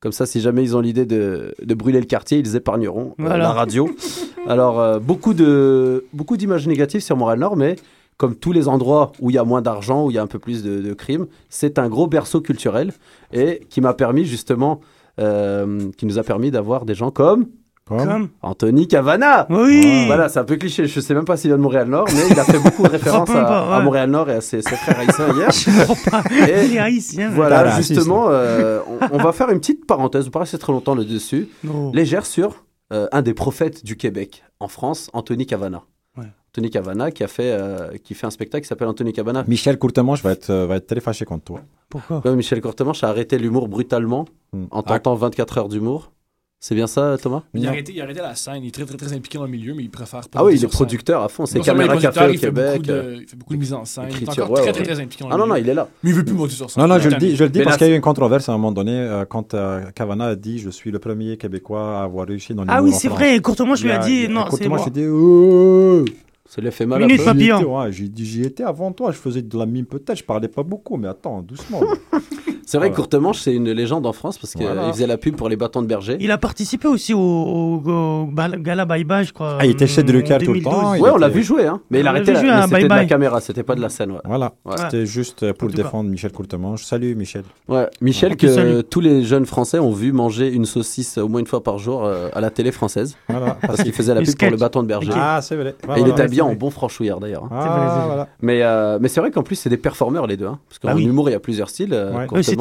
[0.00, 3.36] Comme ça, si jamais ils ont l'idée de, de brûler le quartier, ils épargneront euh,
[3.38, 3.88] la radio.
[4.46, 7.76] Alors, euh, beaucoup de beaucoup d'images négatives sur Montréal-Nord, mais
[8.18, 10.26] comme tous les endroits où il y a moins d'argent, où il y a un
[10.26, 12.92] peu plus de, de crimes, c'est un gros berceau culturel
[13.32, 14.82] et qui m'a permis justement,
[15.18, 17.46] euh, qui nous a permis d'avoir des gens comme
[17.88, 19.46] Comme Anthony Cavana.
[19.48, 20.06] Oui.
[20.06, 20.86] Voilà, c'est un peu cliché.
[20.86, 23.30] Je sais même pas s'il vient de Montréal-Nord, mais il a fait beaucoup de références
[23.30, 23.74] à, pas, ouais.
[23.74, 25.50] à Montréal-Nord et à ses, ses frères haïtiens hier.
[26.66, 27.30] Il est haïtien.
[27.30, 28.80] Voilà, Voilà, justement, euh,
[29.12, 31.90] on, on va faire une petite parenthèse, on va pas rester très longtemps là-dessus, Oh.
[31.94, 35.82] légère sur euh, un des prophètes du Québec en France, Anthony Cavana.
[36.18, 36.24] Ouais.
[36.50, 39.44] Anthony Cavana qui a fait, euh, qui fait un spectacle qui s'appelle Anthony Cavana.
[39.46, 41.60] Michel Courtemanche va être, euh, va être très fâché contre toi.
[41.88, 42.20] Pourquoi?
[42.24, 44.64] Ouais, Michel Courtemanche a arrêté l'humour brutalement Hmm.
[44.70, 46.12] en tentant 24 heures d'humour.
[46.58, 47.42] C'est bien ça, Thomas?
[47.54, 49.44] Il a, arrêté, il a arrêté la scène, il est très très très impliqué dans
[49.44, 50.40] le milieu, mais il préfère pas.
[50.40, 50.70] Ah oui, il est scène.
[50.70, 52.72] producteur à fond, c'est Caméra Café au Québec.
[52.78, 54.06] beaucoup de- euh, Il fait beaucoup de mise en scène.
[54.10, 54.72] Il est encore ouais, très ouais.
[54.72, 55.66] très très impliqué dans le Ah non, non, milieu.
[55.66, 55.88] il est là.
[56.02, 56.82] Mais il veut plus monter sur scène.
[56.82, 58.48] Non, non, je le dis, je le dis parce qu'il y a eu une controverse
[58.48, 62.00] à un moment donné euh, quand euh, Cavana a dit Je suis le premier Québécois
[62.00, 63.38] à avoir réussi dans Ah l'humour oui, c'est vrai.
[63.40, 64.82] Courtement, je lui ai dit non, c'est moi.
[64.84, 66.04] a dit Oh
[66.48, 67.24] Ça lui a fait mal Minute peu.
[67.26, 67.58] papillon.
[67.58, 70.16] J'y étais, ouais, J'ai dit J'y étais avant toi, je faisais de la mime peut-être,
[70.18, 71.80] je parlais pas beaucoup, mais attends, doucement.
[72.68, 73.04] C'est vrai que Voilà.
[73.08, 74.92] Courtemanche, c'est une légende en France parce qu'il Voilà.
[74.92, 76.16] faisait la pub pour les bâtons de berger.
[76.18, 79.58] Il a participé aussi au, au, gala Bye Bye, je crois.
[79.60, 80.64] Ah, il était chez en Drucker tout le 2012.
[80.72, 81.80] temps, il Ouais, on l'a était- vu jouer, hein.
[81.90, 83.62] Mais il On a l'a arrêté vu la, jouer mais Bye de la caméra, c'était
[83.62, 84.10] pas de la scène.
[84.10, 84.18] Ouais.
[84.24, 84.74] Voilà, Ouais.
[84.78, 85.76] c'était juste euh, pour cas.
[85.76, 86.82] défendre Michel Courtemanche.
[86.84, 87.44] Salut Michel.
[87.68, 91.46] Ouais, Michel, que tous les jeunes Français ont vu manger une saucisse au moins une
[91.46, 93.16] fois par jour euh, à la télé française.
[93.28, 93.56] Voilà.
[93.62, 95.12] Parce qu'il faisait la pub pour le bâton de berger.
[95.14, 95.76] Ah, c'est vrai.
[95.96, 97.44] Et il était habillé en bon franchouillard d'ailleurs.
[97.44, 97.48] hein.
[97.52, 98.28] Ah, voilà.
[98.42, 100.46] Mais, euh, mais c'est vrai qu'en plus, c'est des performeurs les deux.
[100.46, 101.04] Hein, parce qu'en oui.
[101.06, 101.94] humour, il y a plusieurs styles.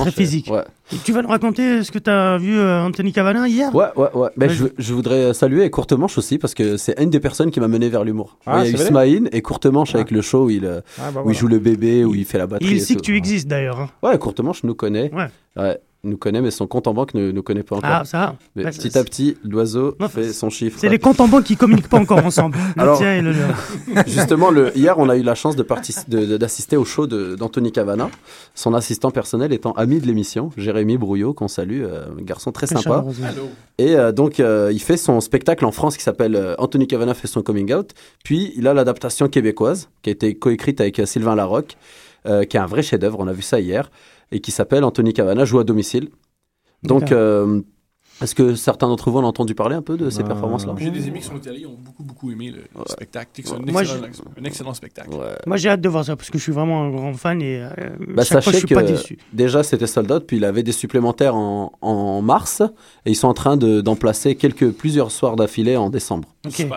[0.04, 0.50] C'est très physique.
[0.52, 3.74] Ouais, Et tu vas nous raconter ce que tu as vu euh, Anthony Cavana hier?
[3.74, 4.08] Ouais, ouais.
[4.14, 4.30] ouais.
[4.38, 7.60] Mais Ouais, je, je voudrais saluer Courtemanche aussi parce que c'est une des personnes qui
[7.60, 8.38] m'a mené vers l'humour.
[8.46, 8.88] Ah, il y a eu c'est vrai?
[8.88, 9.98] Smaïn et Courtemanche Ah.
[9.98, 11.32] avec le show où il, euh, Ah, bah, où voilà.
[11.32, 12.72] il joue le bébé, où il fait la batterie.
[12.74, 13.80] Il sait que tu existes d'ailleurs.
[13.80, 13.90] hein.
[14.04, 15.12] Ouais, Courtemanche nous connaît.
[15.14, 15.28] Ouais.
[15.58, 17.90] Ouais, nous connaît, mais son compte en banque ne nous connaît pas encore.
[17.92, 18.36] Ah, ça.
[18.56, 20.78] Mais Bah, petit à petit, l'oiseau Non, fait son chiffre.
[20.80, 22.58] C'est les comptes en banque qui communiquent pas encore ensemble.
[22.76, 24.08] Le Alors- tien et le leur.
[24.08, 27.08] Justement, le, hier, on a eu la chance de partici- de- de- d'assister au show
[27.08, 28.10] d'Anthony Cavana,
[28.54, 32.68] son assistant personnel étant ami de l'émission, Jérémy Brouillot, qu'on salue, euh, un garçon très
[32.68, 33.04] sympa.
[33.24, 33.50] Allô.
[33.78, 37.14] Et euh, donc, euh, il fait son spectacle en France qui s'appelle euh, Anthony Cavana
[37.14, 37.92] fait son coming out.
[38.24, 41.76] Puis, il a l'adaptation québécoise qui a été coécrite avec euh, Sylvain Larocque,
[42.28, 43.92] euh, qui est un vrai chef-d'œuvre, on a vu ça hier,
[44.36, 46.10] et qui s'appelle Anthony Cavana joue à domicile.
[46.84, 47.62] Donc, euh,
[48.22, 50.74] est-ce que certains d'entre vous ont entendu parler un peu de ces Euh, performances-là?
[50.78, 53.30] J'ai des amis qui sont allés, ils ont beaucoup beaucoup aimé le, le spectacle.
[53.34, 54.08] C'est un, Moi, excellent,
[54.40, 55.10] un excellent spectacle.
[55.10, 55.36] Ouais.
[55.48, 57.60] Moi, j'ai hâte de voir ça parce que je suis vraiment un grand fan et
[57.62, 57.70] euh,
[58.16, 59.18] Bah, chaque fois, je sachez suis pas que déçu.
[59.34, 62.62] déjà c'était sold out, puis il avait des supplémentaires en, en mars,
[63.06, 66.30] et ils sont en train de- d'en placer quelques, plusieurs soirs d'affilée en décembre.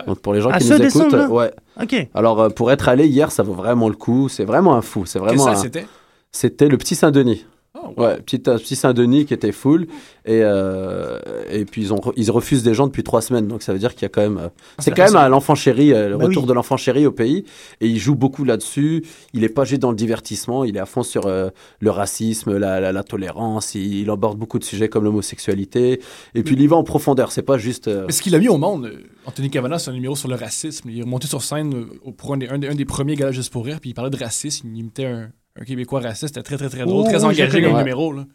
[0.06, 1.52] Donc pour les gens Ah, qui nous écoutent, ouais.
[1.80, 2.08] Ok.
[2.14, 4.28] Alors euh, pour être allé hier, ça vaut vraiment le coup.
[4.28, 5.04] C'est vraiment un fou.
[5.06, 5.44] C'est Quelle vraiment.
[5.44, 5.86] salle un- c'était?
[6.32, 7.46] C'était le petit Saint-Denis.
[7.74, 8.04] Oh, wow.
[8.06, 9.86] Ouais, petit, petit Saint-Denis qui était full.
[10.24, 13.46] Et, euh, et puis ils, ont, ils refusent des gens depuis trois semaines.
[13.46, 14.38] Donc ça veut dire qu'il y a quand même.
[14.38, 16.48] euh, c'est quand même à l'enfant chéri, euh, le Bah retour oui.
[16.48, 17.44] de l'enfant chéri au pays.
[17.80, 19.04] Et il joue beaucoup là-dessus.
[19.32, 20.64] Il est pas juste dans le divertissement.
[20.64, 23.74] Il est à fond sur le racisme, la, la, la tolérance.
[23.74, 26.00] Il, il aborde beaucoup de sujets comme l'homosexualité.
[26.34, 27.30] Et puis il y va en profondeur.
[27.32, 27.86] C'est pas juste.
[27.88, 28.90] Mais ce qu'il a mis au monde,
[29.24, 30.88] Anthony Cavana, c'est un numéro sur le racisme.
[30.90, 31.86] Il est monté sur scène
[32.16, 34.10] pour un des, un des- un des premiers galas Juste pour rire, puis il parlait
[34.10, 34.68] de racisme.
[34.72, 35.28] Il imitait un,
[35.60, 36.34] un Québécois raciste.
[36.34, 37.78] C'était très, très, très drôle, Oh, très engagé comme Ouais.
[37.78, 38.12] numéro.
[38.12, 38.26] Là.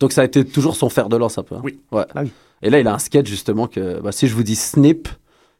[0.00, 1.54] Donc ça a été toujours son fer de lance un peu.
[1.56, 1.60] hein.
[1.64, 1.78] Oui.
[1.92, 2.04] Ouais.
[2.14, 2.30] Ah oui.
[2.62, 5.08] Et là, il a un sketch justement que bah, si je vous dis snip,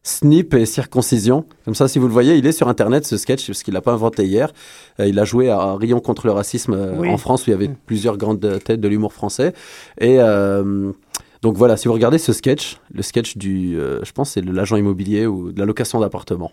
[0.04, 3.46] snip et circoncision, comme ça, si vous le voyez, il est sur internet ce sketch
[3.46, 4.52] parce qu'il l'a pas inventé hier.
[5.00, 7.08] Euh, il a joué à Rion contre le racisme euh, Oui.
[7.08, 9.52] en France où il y avait plusieurs grandes têtes de l'humour français.
[10.00, 10.92] Et euh,
[11.42, 14.52] donc voilà, si vous regardez ce sketch, le sketch du, euh, je pense, c'est de
[14.52, 16.52] l'agent immobilier ou de la location d'appartement.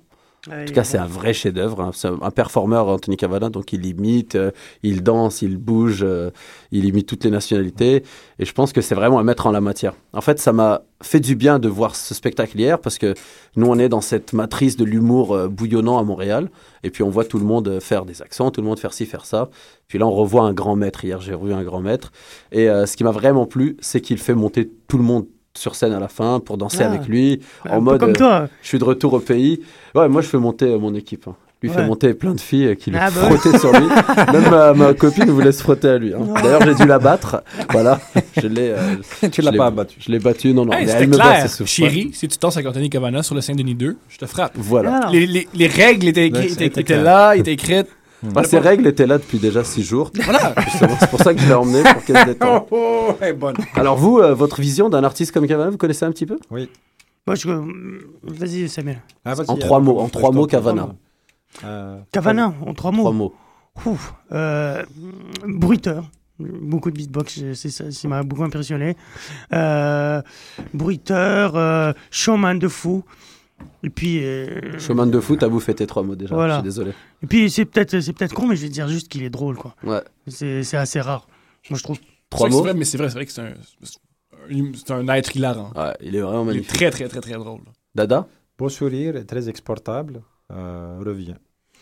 [0.52, 1.82] En tout cas, c'est un vrai chef-d'œuvre.
[1.82, 1.92] hein.
[1.94, 4.52] C'est un, performeur, Anthony Cavana, donc il imite, euh,
[4.84, 6.32] il danse, il bouge, euh,
[6.72, 8.04] il imite toutes les nationalités.
[8.40, 9.94] Et je pense que c'est vraiment un maître en la matière.
[10.14, 13.14] En fait, ça m'a fait du bien de voir ce spectacle hier parce que
[13.56, 16.50] nous, on est dans cette matrice de l'humour euh, bouillonnant à Montréal.
[16.84, 19.06] Et puis, on voit tout le monde faire des accents, tout le monde faire ci,
[19.06, 19.50] faire ça.
[19.88, 21.04] Puis là, on revoit un grand maître.
[21.06, 22.12] Hier, j'ai revu un grand maître.
[22.52, 25.94] Et ce qui m'a vraiment plu, c'est qu'il fait monter tout le monde sur scène
[25.94, 26.88] à la fin pour danser Ah.
[26.92, 28.48] avec lui Un en peu mode comme euh, toi.
[28.62, 29.62] je suis de retour au pays.
[29.96, 31.28] Ouais, moi je fais monter euh, mon équipe.
[31.28, 31.36] hein.
[31.62, 33.86] Lui fait monter plein de filles euh, qui lui Ah bah frottaient sur lui.
[34.32, 36.14] Même ma, ma copine vous laisse frotter à lui.
[36.14, 36.20] hein.
[36.42, 37.44] D'ailleurs, j'ai dû la battre.
[37.72, 38.00] Voilà,
[38.42, 38.70] je l'ai.
[38.78, 39.98] euh, Tu l'as pas abattu.
[40.00, 40.54] Je l'ai battu.
[40.54, 40.72] Non, non.
[40.72, 41.46] Hey, mais me bat.
[41.66, 44.54] Chérie, si tu danses avec Anthony Cavana sur le Saint-Denis 2, je te frappe.
[44.56, 45.02] Voilà.
[45.04, 45.10] Ah.
[45.12, 47.88] Les, les- les règles étaient, étaient, étaient là, étaient écrites.
[48.24, 50.12] Bah, ces règles étaient là depuis déjà six jours.
[50.26, 50.54] Voilà.
[51.00, 52.64] C'est pour ça que je l'ai emmené pour qu'elle se détende.
[52.72, 53.56] Oh, elle est bonne.
[53.76, 56.38] Alors vous, euh, votre vision d'un artiste comme Cavana, vous connaissez un petit peu?
[56.52, 57.48] Moi, je...
[58.24, 59.02] Vas-y, Samuel.
[59.26, 60.48] Ah, En euh, trois mots, en trois mots.
[60.48, 60.90] Cavana.
[61.64, 63.04] Euh, Cavana, en trois mots.
[63.04, 63.34] Trois mots.
[63.86, 64.14] Ouf.
[64.32, 64.84] Euh,
[65.48, 66.10] bruiteur.
[66.40, 68.96] Beaucoup de beatbox, c'est- ça ça m'a beaucoup impressionné.
[69.54, 70.22] Euh,
[70.74, 73.04] bruiteur, euh, showman de fou.
[73.84, 74.24] Et puis.
[74.24, 76.36] euh, Chemin de foot, t'as bouffé tes trois mots déjà.
[76.36, 76.56] Voilà.
[76.56, 76.92] Je suis désolé.
[77.24, 79.56] Et puis c'est peut-être c'est peut-être con, mais je vais dire juste qu'il est drôle,
[79.58, 79.76] quoi.
[79.84, 80.02] Ouais.
[80.28, 81.28] C'est c'est assez rare.
[81.70, 81.98] Moi, je trouve.
[82.30, 82.62] Trois C'est mots.
[82.64, 83.54] vrai, mais c'est vrai, c'est vrai que c'est un,
[84.76, 85.72] c'est un être hilarant.
[85.76, 86.74] Ouais, il est vraiment Il est magnifique.
[86.74, 87.62] très, très, très, très drôle.
[87.96, 90.22] Dada Beau sourire, très exportable.
[90.52, 91.36] Euh, revient.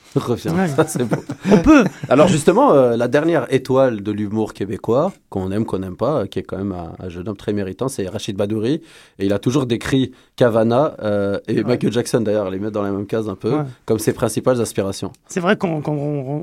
[0.16, 0.68] Reviens, Ouais.
[0.68, 1.18] ça c'est beau.
[1.52, 1.84] On peut.
[2.10, 6.26] Alors justement, euh, la dernière étoile de l'humour québécois, qu'on aime, qu'on n'aime pas, euh,
[6.26, 8.82] qui est quand même un, un jeune homme très méritant, c'est Rachid Badouri.
[9.20, 12.92] Et il a toujours décrit Cavana euh, et Michael Jackson d'ailleurs, les mettre dans la
[12.92, 13.64] même case un peu, Ouais.
[13.86, 15.12] comme ses principales aspirations.
[15.28, 15.94] C'est vrai qu'on qu'on-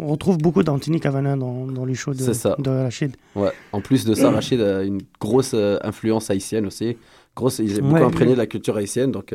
[0.05, 2.57] on retrouve beaucoup d'Anthony Cavana dans, dans les shows de, ça.
[2.59, 3.17] de Rachid.
[3.35, 3.51] Ouais.
[3.73, 6.97] En plus de ça, Rachid a une grosse influence haïtienne aussi.
[7.37, 9.35] Grosse, il est beaucoup imprégné de la culture haïtienne, donc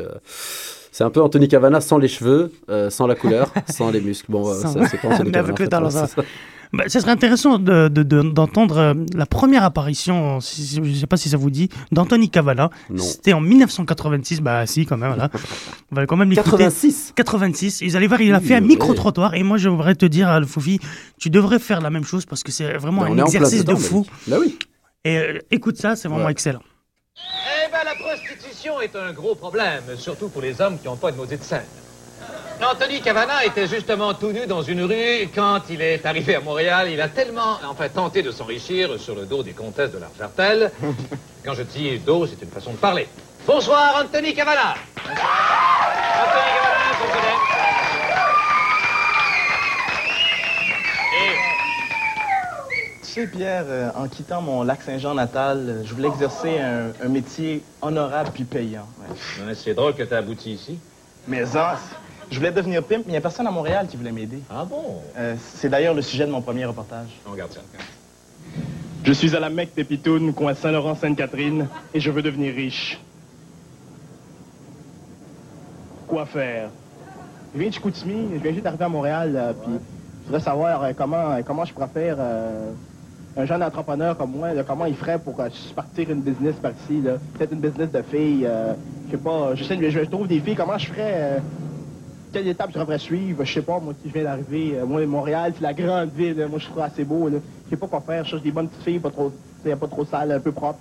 [0.92, 4.32] c'est un peu Anthony Cavana sans les cheveux, euh, sans la couleur, sans les muscles.
[4.32, 5.40] Bon, euh, Sans- ça, c'est pas Anthony Mais Cavana.
[5.40, 6.08] avec en fait, ça.
[6.08, 6.28] c'est ça.
[6.72, 10.94] Bah, serait intéressant de- de- de- d'entendre euh, la première apparition, si- si- je ne
[10.94, 12.70] sais pas si ça vous dit, d'Anthony Cavana.
[12.96, 15.30] C'était en 1986, bah si quand même, là.
[15.92, 16.52] On va quand même l'écouter.
[16.66, 17.82] 86 86.
[17.82, 19.34] Ils allaient voir, il a Oui, fait un micro-trottoir.
[19.34, 20.80] Et moi, je voudrais te dire, euh, Fofi,
[21.18, 24.06] tu devrais faire la même chose parce que c'est vraiment Ben, un exercice de fou.
[24.28, 24.60] Bah oui.
[25.06, 26.32] Et euh, écoute ça, c'est vraiment Ouais.
[26.34, 26.62] excellent.
[27.18, 27.96] Eh ben, la
[28.82, 31.66] est un gros problème, surtout pour les hommes qui n'ont pas de maudite scène.
[32.62, 36.90] Anthony Cavana était justement tout nu dans une rue quand il est arrivé à Montréal.
[36.92, 40.72] Il a tellement, enfin, tenté de s'enrichir sur le dos des comtesses de l'Argentel.
[41.46, 43.08] Quand je dis dos, c'est une façon de parler.
[43.48, 44.76] Bonsoir, Anthony Cavana.
[44.98, 45.24] Anthony
[47.00, 47.79] Cavana,
[53.28, 57.64] Pierre, euh, en quittant mon lac Saint-Jean natal, euh, je voulais exercer un, un métier
[57.82, 58.88] honorable puis payant.
[59.00, 59.46] ouais.
[59.46, 60.80] Ouais, c'est drôle que tu abouti ici.
[61.28, 61.78] Mais ça,
[62.32, 64.40] je voulais devenir pimp, mais il n'y a personne à Montréal qui voulait m'aider.
[64.50, 65.02] Ah bon?
[65.18, 67.08] Euh, c'est d'ailleurs le sujet de mon premier reportage.
[67.28, 67.62] On regarde ça.
[69.04, 73.00] Je suis à la Mecque des Pitounes, coin Saint-Laurent-Sainte-Catherine, et je veux devenir riche.
[76.08, 76.70] Quoi faire?
[77.54, 80.84] Je viens de Chicoutimi, je viens juste d'arriver à Montréal, euh, puis je voudrais savoir
[80.84, 82.72] euh, comment, comment je pourrais faire euh,
[83.40, 86.72] un jeune entrepreneur comme moi, là, comment il ferait pour euh, partir une business par
[86.72, 87.14] ici, là?
[87.38, 88.74] peut-être une business de filles, euh,
[89.08, 91.40] je sais pas, je, sais, je, je trouve des filles, comment je ferais, euh,
[92.34, 95.54] quelle étape je devrais suivre, je sais pas, moi qui viens d'arriver, euh, moi Montréal,
[95.56, 96.48] c'est la grande ville, là.
[96.48, 97.38] moi je trouve assez beau, là.
[97.66, 99.32] je sais pas quoi faire, je cherche des bonnes petites filles, pas trop,
[99.64, 100.80] pas trop sales, un peu propres,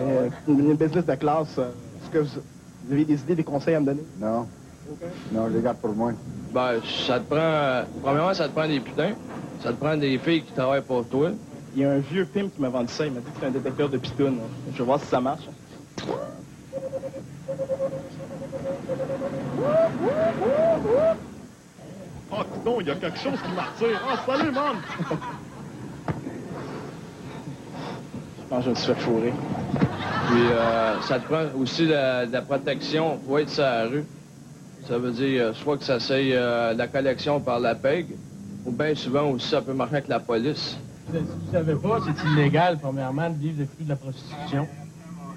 [0.00, 2.40] Euh, une, une business de classe, est-ce que vous,
[2.86, 4.02] vous avez des idées, des conseils à me donner?
[4.20, 4.46] Non.
[5.32, 6.12] Non, je les garde pour moi.
[6.52, 7.38] Ben, ça te prend.
[7.40, 9.12] euh, premièrement, ça te prend des putains.
[9.62, 11.30] Ça te prend des filles qui travaillent pour toi.
[11.74, 13.46] Il y a un vieux pimp qui m'a vendu ça, il m'a dit que c'était
[13.46, 14.38] un détecteur de pitounes.
[14.72, 15.44] Je vais voir si ça marche.
[22.32, 24.00] Oh, non, il y a quelque chose qui m'attire.
[24.08, 24.76] Ah, salut, man!
[28.38, 29.32] Je pense que je me suis fait fourrer.
[30.28, 34.04] Puis, euh, ça te prend aussi de, de la protection pour être sur la rue.
[34.88, 38.06] Ça veut dire euh, soit que ça c'est euh, la collection par la PEG,
[38.64, 40.76] ou bien souvent aussi ça peut marcher avec la police.
[41.12, 44.68] Si vous ne savez pas, c'est illégal, premièrement, de vivre des flux de la prostitution.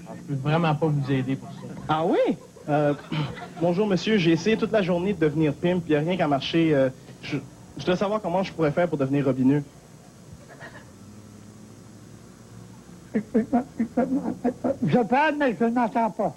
[0.05, 1.73] Alors, je peux vraiment pas vous aider pour ça.
[1.89, 2.37] Ah oui?
[2.69, 2.93] Euh,
[3.61, 4.17] bonjour, monsieur.
[4.17, 6.75] J'ai essayé toute la journée de devenir pimp, puis il n'y a rien qu'à marcher.
[6.75, 6.89] Euh,
[7.23, 7.37] je,
[7.77, 9.63] je dois savoir comment je pourrais faire pour devenir robineux.
[14.85, 16.35] Je parle, mais je n'entends pas.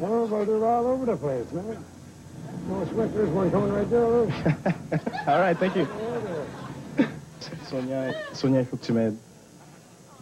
[0.00, 1.76] Oh, but they're all over the place, man.
[2.68, 4.26] No sweat, there's one coming right there.
[5.26, 5.86] All right, thank you.
[7.68, 9.16] Sonia, Sonia, il faut que tu m'aides.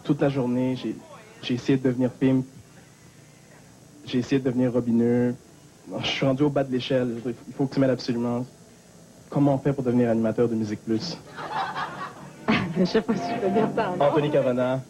[0.03, 0.95] Toute la journée, j'ai
[1.41, 2.45] j'ai essayé de devenir pimp.
[4.05, 5.35] J'ai essayé de devenir robineux.
[6.01, 7.17] Je suis rendu au bas de l'échelle.
[7.25, 8.45] Il faut que tu m'aides absolument.
[9.29, 11.17] Comment on fait pour devenir animateur de Musique Plus?
[12.77, 13.91] Je sais pas si je peux dire ça.
[13.97, 14.05] non?
[14.05, 14.81] Anthony Cavana,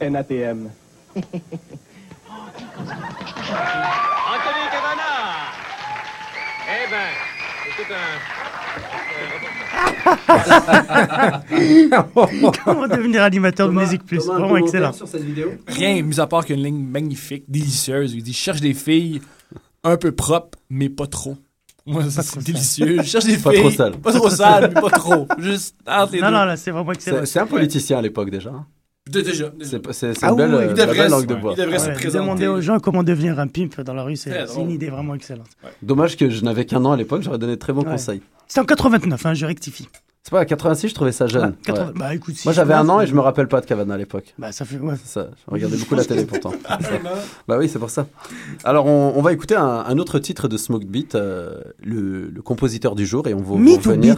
[0.00, 0.68] NATM.
[1.16, 1.34] Anthony
[4.70, 5.12] Cavana!
[6.68, 7.08] Eh ben,
[7.64, 9.49] c'est tout un...
[12.64, 14.24] Comment devenir animateur de musique plus?
[14.26, 14.92] Vraiment excellent.
[15.66, 18.14] Rien, mis à part qu'une ligne magnifique, délicieuse.
[18.14, 19.20] Il dit cherche des filles
[19.84, 21.36] un peu propres, mais pas trop.
[21.86, 22.96] Moi, ça, c'est délicieux.
[22.98, 23.60] Je cherche des Pas filles.
[23.60, 23.96] trop sales.
[23.98, 25.26] Pas trop sales, mais pas trop.
[25.38, 26.32] Juste entre les Non, deux.
[26.34, 27.18] non, là, c'est vraiment excellent.
[27.20, 28.52] C'est c'est un politicien à l'époque déjà.
[29.10, 29.48] Dé- Déjà.
[29.50, 29.70] déjà.
[29.70, 31.54] C'est pas- c'est- c'est Ah une belle, oui, euh, belle langue de bois.
[31.56, 32.18] il devrait se Ouais, présenter.
[32.24, 35.48] Demander aux gens comment devenir un pimp dans la rue, c'est une idée vraiment excellente.
[35.82, 37.90] Dommage que je n'avais qu'un an à l'époque, j'aurais donné de très bons Ouais.
[37.92, 38.22] conseils.
[38.48, 39.88] C'est en 89, hein, je rectifie.
[40.22, 41.42] C'est pas à 86, je trouvais ça jeune.
[41.50, 41.92] Ouais, 80 Ouais.
[41.96, 43.96] bah, écoute, si Moi j'avais un an et je me rappelle pas de Cavana à
[43.96, 44.34] l'époque.
[44.38, 44.76] Bah, ça fait.
[44.76, 44.94] Ouais.
[45.02, 46.52] C'est ça, je regardais beaucoup la télé pourtant.
[47.48, 48.06] bah oui, c'est pour ça.
[48.64, 52.42] Alors on, on va écouter un, un autre titre de Smoked Beat, euh, le, le
[52.42, 54.16] compositeur du jour, et on va va ou revenir.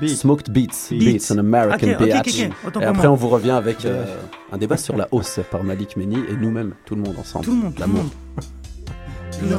[0.00, 0.88] Beat Smoked Beats.
[0.90, 2.40] Beats, an American Ok, ok, ok, Beach.
[2.46, 2.52] ok.
[2.68, 3.12] Autant Et après, moi.
[3.12, 4.04] on vous revient avec euh,
[4.52, 7.44] un débat sur la hausse par Malik Meni et nous-mêmes, tout le monde ensemble.
[7.44, 8.02] Tout le monde, tout le L'amour.
[8.02, 9.54] monde.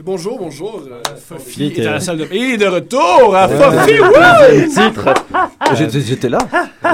[0.00, 0.80] Bonjour, bonjour.
[0.88, 2.28] euh, Fofi Qui est à la salle de...
[2.32, 3.58] Et de retour à Ouais.
[3.58, 5.14] Fofi, titre.
[5.74, 6.38] J'étais- J'étais là.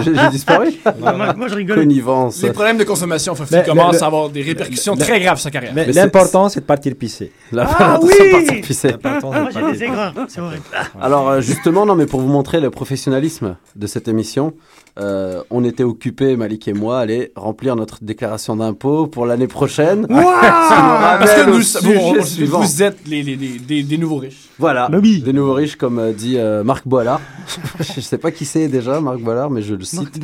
[0.02, 0.68] J'ai j'ai disparu.
[0.98, 1.80] moi- moi, je rigolais.
[1.80, 2.42] Connivence.
[2.42, 5.36] Les problèmes de consommation, Fofi, Mais- commencent le- à avoir des répercussions le- très graves
[5.36, 5.72] sur sa carrière.
[5.74, 7.32] Mais, l'important, c'est de partir pisser.
[7.52, 8.88] La Ah oui partir pisser.
[8.88, 10.56] L'important, c'est de Moi j'ai des aigreurs, c'est vrai.
[11.00, 14.54] Alors euh, justement, non, mais pour vous montrer le professionnalisme de cette émission,
[14.98, 19.48] euh, on était occupés, Malik et moi, à aller remplir notre déclaration d'impôt pour l'année
[19.48, 20.06] prochaine.
[20.08, 20.22] Wow!
[21.18, 24.48] Parce que nous, vous, êtes les, les- les- des, des nouveaux riches.
[24.58, 27.20] Voilà, des nouveaux riches, comme euh, dit euh, Marc Boilard.
[27.80, 30.20] je sais pas qui c'est déjà, Marc Boilard, mais je le cite.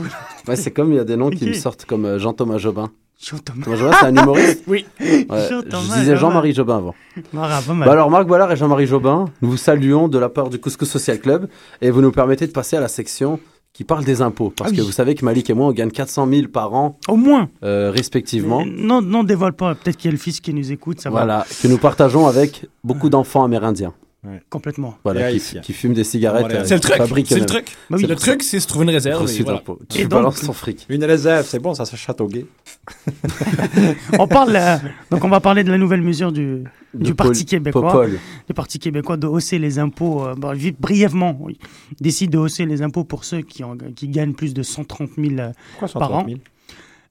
[0.49, 2.91] Ouais, c'est comme il y a des noms qui me sortent comme euh, Jean-Thomas Jobin.
[3.23, 3.65] Jean-Thomas.
[3.65, 4.87] Thomas Jobin, c'est un humoriste Oui.
[4.99, 6.17] Ouais, je disais.
[6.17, 6.95] Jean-Marie Jobin avant.
[7.35, 7.87] Mara, pas mal.
[7.87, 10.89] Bah alors Marc Boilard et Jean-Marie Jobin, nous vous saluons de la part du Couscous
[10.89, 11.49] Social Club
[11.83, 13.39] et vous nous permettez de passer à la section
[13.75, 14.53] qui parle des impôts.
[14.57, 14.79] Parce Ah oui.
[14.79, 17.51] que vous savez que Malik et moi, on gagne 400 000 par an, Au moins.
[17.63, 18.65] euh, respectivement.
[18.65, 19.75] Mais Non, non, dévoile pas.
[19.75, 21.19] Peut-être qu'il y a le fils qui nous écoute, ça va.
[21.21, 23.93] Voilà, que nous partageons avec beaucoup d'enfants amérindiens.
[24.51, 24.99] Complètement.
[25.03, 26.43] Voilà, qui, qui fument des cigarettes.
[26.43, 26.61] Voilà.
[26.61, 27.27] euh, C'est le truc.
[27.27, 27.77] C'est le truc.
[27.89, 28.07] Bah oui.
[28.07, 29.27] Le truc, c'est se trouver une réserve.
[29.31, 29.63] Et voilà.
[29.67, 30.85] Et Tu donc- balances son fric.
[30.91, 32.45] Une réserve, c'est bon, ça se châteauguet.
[34.19, 34.77] On parle, euh,
[35.11, 36.65] donc on va parler de la nouvelle mesure du,
[37.17, 38.07] Parti québécois.
[38.49, 41.59] Le Parti québécois de hausser les impôts, euh, bon, vite, brièvement, oui.
[41.99, 45.11] il décide de hausser les impôts pour ceux qui, ont- qui gagnent plus de 130
[45.17, 46.21] 000 euh, Pourquoi par an.
[46.21, 46.41] 130 000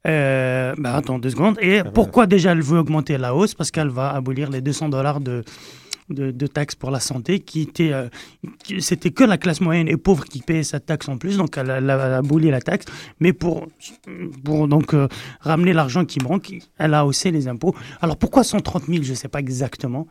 [0.07, 1.57] Euh, bah, attends deux secondes.
[1.61, 3.53] Et pourquoi déjà elle veut augmenter la hausse?
[3.53, 5.43] Parce qu'elle va abolir les 200 dollars de,
[6.09, 8.07] de, de taxes pour la santé, qui était, euh,
[8.79, 11.69] c'était que la classe moyenne et pauvre qui payait cette taxe en plus, donc elle,
[11.71, 12.85] a- elle a aboli la taxe.
[13.19, 13.67] Mais pour,
[14.43, 15.07] pour donc euh,
[15.41, 17.75] ramener l'argent qui manque, elle a haussé les impôts.
[18.01, 20.07] Alors pourquoi 130 000 Je ne sais pas exactement.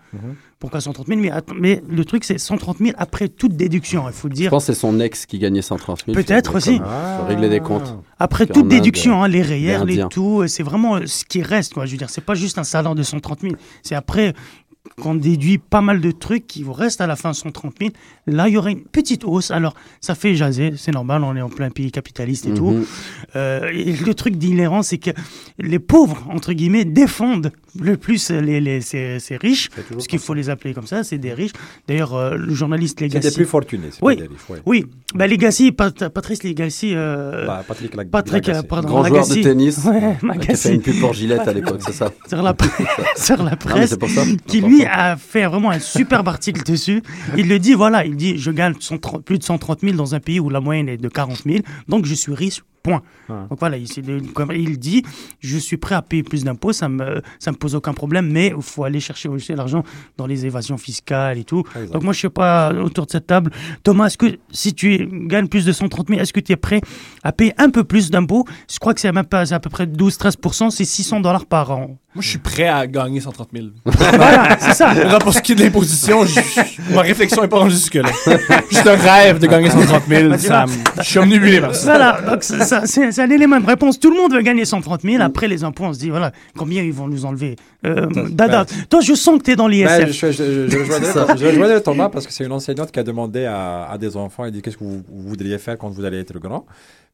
[0.58, 4.28] Pourquoi 130 000 mais, mais le truc c'est 130 000 après toute déduction, il faut
[4.28, 4.50] Je dire.
[4.50, 6.14] pense que c'est son ex qui gagnait 130 000.
[6.16, 6.78] Peut-être aussi.
[6.78, 7.96] Faut régler des comptes.
[8.18, 11.74] Après toute Inde, déduction, hein, les rayères, les tout, c'est vraiment ce qui reste.
[11.74, 11.86] Quoi.
[11.86, 13.54] Je veux dire, c'est pas juste un salaire de 130 000.
[13.82, 14.34] C'est après
[15.00, 17.90] qu'on déduit pas mal de trucs qui vous restent à la fin 130 000.
[18.26, 19.50] Là, il y aurait une petite hausse.
[19.50, 22.70] Alors, ça fait jaser, c'est normal, on est en plein pays capitaliste et tout.
[22.70, 22.84] Mhm.
[23.36, 25.10] Euh, et le truc d'inhérent, c'est que
[25.58, 30.34] les pauvres, entre guillemets, défendent le plus les, les, ces, ces riches, parce qu'il faut
[30.34, 31.52] les appeler comme ça, c'est des riches.
[31.86, 33.28] D'ailleurs, euh, le journaliste C'est Legacy...
[33.28, 34.58] des plus fortunés, c'est oui, pas des riches, ouais.
[34.66, 36.92] Oui, bah, Legacy, Pat- Patrice Legacy...
[36.94, 39.84] euh, Bah, Patrick Lag- Patrick, euh, pardon, Grand joueur de tennis.
[39.84, 42.54] Ouais, qui a fait une pub pour Gillette à l'époque, c'est ça sur la,
[43.16, 44.22] sur la presse, c'est pour ça.
[44.46, 47.02] qui lui a fait vraiment un superbe article dessus.
[47.36, 50.20] Il le dit, voilà, il dit, je gagne 130 plus de 130 000 dans un
[50.20, 53.02] pays où la moyenne est de 40 000, donc je suis riche, point.
[53.28, 54.02] Donc voilà, il, c'est
[54.54, 55.02] il dit,
[55.40, 58.52] je suis prêt à payer plus d'impôts, ça me, ça me pose aucun problème, mais
[58.56, 59.82] il faut aller chercher aussi l'argent
[60.16, 61.64] dans les évasions fiscales et tout.
[61.92, 63.50] Donc moi, je sais pas, autour de cette table,
[63.82, 66.80] Thomas, est-ce que si tu gagnes plus de 130 000, est-ce que tu es prêt
[67.22, 68.44] à payer un peu plus d'impôts?
[68.70, 71.98] Je crois que c'est à peu près 12-13%, c'est 600 dollars par an.
[72.18, 73.66] Moi, je suis prêt à gagner 130 000.
[73.84, 74.92] Voilà, c'est ça.
[74.92, 78.08] Maintenant, pour ce qui est de l'imposition, je- je- ma réflexion est pas rendue jusque-là.
[78.68, 80.28] Juste un rêve de gagner 130 000.
[80.30, 81.84] Bah, ça me- je suis omnibulé par ça.
[81.84, 84.00] Voilà, donc c'est ça, c'est c'est un élément de réponse.
[84.00, 85.22] Tout le monde veut gagner 130 000.
[85.22, 87.54] Après les impôts, on se dit, voilà, combien ils vont nous enlever?
[87.86, 90.10] Euh, Dada, toi, je sens que tu es dans Ben, l'ISF.
[90.10, 94.16] je, je, je, Thomas parce que c'est une enseignante qui a demandé à, à des
[94.16, 96.66] enfants, elle dit qu'est-ce que vous, vous voudriez faire quand vous allez être grand?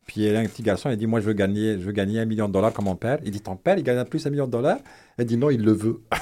[0.07, 1.93] Puis il y a un petit garçon, il dit Moi, je veux gagner, je veux
[1.93, 3.19] gagner un million de dollars comme mon père.
[3.25, 4.79] Il dit Ton père, il gagne plus un million de dollars?
[5.17, 6.01] Elle dit Non, il le veut.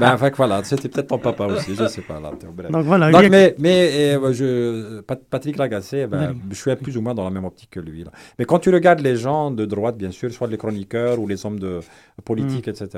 [0.00, 2.18] ben, fait que voilà, c'était peut-être ton papa aussi, je sais pas.
[2.20, 2.70] Là, bref.
[2.70, 6.54] Donc voilà, Donc, il y a- mais, mais euh, je, Pat- Patrick Lagacé, ben, je
[6.54, 8.04] suis plus ou moins dans la même optique que lui.
[8.04, 8.10] là.
[8.38, 11.44] Mais quand tu regardes les gens de droite, bien sûr, soit les chroniqueurs ou les
[11.44, 11.80] hommes de
[12.24, 12.88] politique, etc.,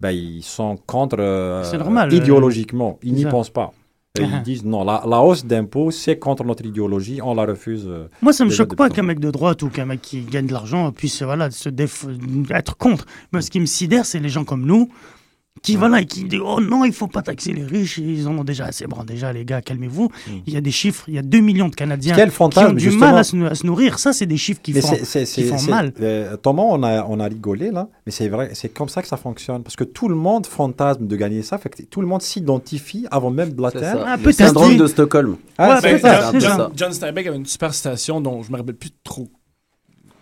[0.00, 1.62] ben, ils sont contre euh.
[1.64, 2.98] C'est normal, euh, idéologiquement.
[3.02, 3.72] Ils n'y pensent pas.
[4.18, 7.84] Et ils disent non, la, la hausse d'impôts, c'est contre notre idéologie, on la refuse.
[7.86, 10.22] euh, Moi, ça me déjà choque pas qu'un mec de droite ou qu'un mec qui
[10.22, 12.06] gagne de l'argent puisse voilà, se déf-
[12.50, 13.04] être contre.
[13.32, 14.88] Mais ce qui me sidère, c'est les gens comme nous
[15.62, 18.44] qui, voilà, qui disent Oh non, il faut pas taxer les riches, ils en ont
[18.44, 18.86] déjà assez.
[18.86, 20.10] Bon, déjà, les gars, calmez-vous.
[20.46, 22.72] Il y a des chiffres, il y a 2 millions de Canadiens Quel qui ont
[22.72, 23.06] du justement.
[23.06, 23.98] mal à se, à se nourrir.
[23.98, 25.92] Ça, c'est des chiffres qui Mais font, c'est- c'est- qui c'est- font c'est- mal.
[26.00, 29.08] euh, Thomas, on a, on a rigolé là, mais c'est vrai, c'est comme ça que
[29.08, 29.62] ça fonctionne.
[29.62, 33.06] Parce que tout le monde fantasme de gagner ça, fait que tout le monde s'identifie
[33.10, 34.04] avant même de l'atteindre.
[34.04, 34.16] ça.
[34.16, 35.36] Le syndrome de Stockholm.
[35.58, 36.20] Ah, Ben, c'est ça.
[36.20, 36.70] John, c'est John- ça.
[36.76, 39.28] John Steinbeck avait une super citation dont je me rappelle plus trop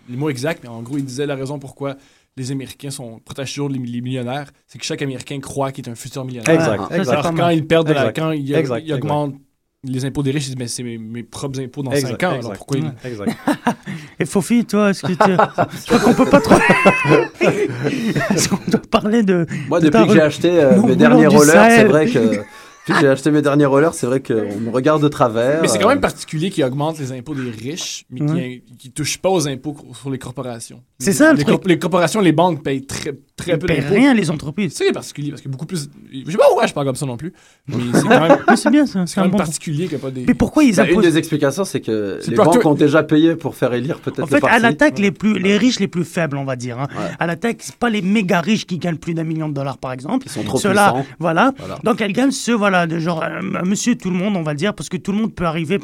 [0.08, 1.96] les mots exacts, mais en gros, il disait la raison pourquoi
[2.36, 5.90] les Américains sont protègent toujours les, les millionnaires, c'est que chaque Américain croit qu'il est
[5.90, 6.54] un futur millionnaire.
[6.54, 7.36] Exact, Alors, exact.
[7.36, 9.36] quand ils perdent de la, quand ils, Exact, ils augmentent
[9.84, 12.22] les impôts des riches, ils disent mais c'est mes, mes propres impôts dans Exact, 5
[12.24, 12.26] ans.
[12.26, 12.56] Alors exact.
[12.56, 13.08] pourquoi ils-.
[13.08, 13.36] Exact.
[14.20, 15.16] Et Fofi, toi, est-ce que tu.
[15.18, 16.56] je crois qu'on peut pas trop.
[17.40, 19.46] est-ce qu'on doit parler de.
[19.68, 22.42] Moi, de depuis ta que j'ai acheté euh, mes derniers rollers, c'est vrai que.
[22.86, 25.60] Que j'ai acheté mes derniers rollers, c'est vrai qu'on me regarde de travers.
[25.60, 28.62] Mais c'est quand euh, même particulier qu'ils augmentent les impôts des riches, mais Ouais.
[28.78, 30.82] qui ne touchent pas aux impôts sur les corporations.
[31.00, 31.62] C'est ça, le les, truc.
[31.66, 33.92] les corporations, les banques payent très, très Ils peu d'impôts.
[33.94, 34.72] rien, les entreprises.
[34.76, 35.88] C'est particulier parce que beaucoup plus.
[36.12, 37.32] Je sais pas pourquoi je parle comme ça non plus,
[37.66, 38.38] mais c'est quand même.
[38.56, 39.04] C'est bien ça.
[39.06, 40.24] C'est quand un même bon- particulier qu'il n'y a pas des.
[40.24, 41.04] Mais pourquoi ils bah, Une imposent.
[41.04, 44.42] des explications, c'est que les banques ont déjà payé pour faire élire peut-être En fait,
[44.44, 46.78] à l'attaque, les, plus, les riches les plus faibles, on va dire.
[46.78, 46.86] Hein.
[47.18, 49.92] À l'attaque, c'est pas les méga riches qui gagnent plus d'un million de dollars, par
[49.92, 50.26] exemple.
[50.26, 51.06] Ils sont trop Ceux-là, puissants.
[51.18, 51.52] voilà.
[51.58, 51.78] Voilà.
[51.82, 54.74] Donc, elles gagnent ceux, voilà, de genre, euh, monsieur tout le monde, on va dire,
[54.74, 55.78] parce que tout le monde peut arriver,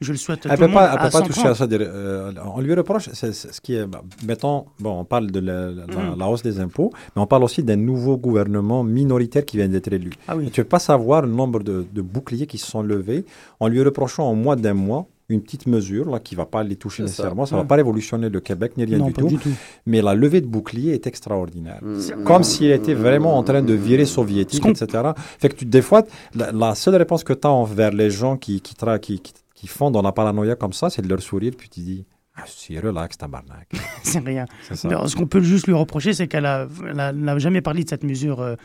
[0.00, 1.46] je le souhaite, Elle tout peut monde pas, elle à peut pas toucher 130.
[1.50, 1.66] à ça.
[1.70, 5.40] euh, on lui reproche, c'est c'est ce qui est, bah, mettons, bon, on parle de
[5.40, 6.18] la, la- Mm.
[6.18, 9.92] la hausse des impôts, mais on parle aussi d'un nouveau gouvernement minoritaire qui vient d'être
[9.92, 10.10] élu.
[10.28, 10.50] Ah oui.
[10.50, 13.24] Tu ne peux pas savoir le nombre de, de boucliers qui se sont levés
[13.58, 16.62] en lui reprochant en moins d'un mois une petite mesure là, qui ne va pas
[16.62, 17.64] les toucher nécessairement, ça ne Ouais.
[17.64, 19.50] va pas révolutionner le Québec ni rien Non, du, tout, du tout.
[19.86, 21.78] Mais la levée de boucliers est extraordinaire.
[21.82, 22.24] Mm.
[22.24, 25.10] Comme s'il était vraiment en train de virer soviétique, etc.
[25.38, 26.02] Fait que tu, des fois,
[26.34, 29.32] la, la seule réponse que tu as envers les gens qui, qui, tra- qui, qui,
[29.54, 32.04] qui font dans la paranoïa comme ça, c'est de leur sourire, puis tu dis,
[32.42, 33.68] ah, c'est relax, tabarnak.
[34.02, 34.46] C'est rien.
[34.72, 38.56] Ce qu'on peut juste lui reprocher, c'est qu'elle n'a jamais parlé de cette mesure euh,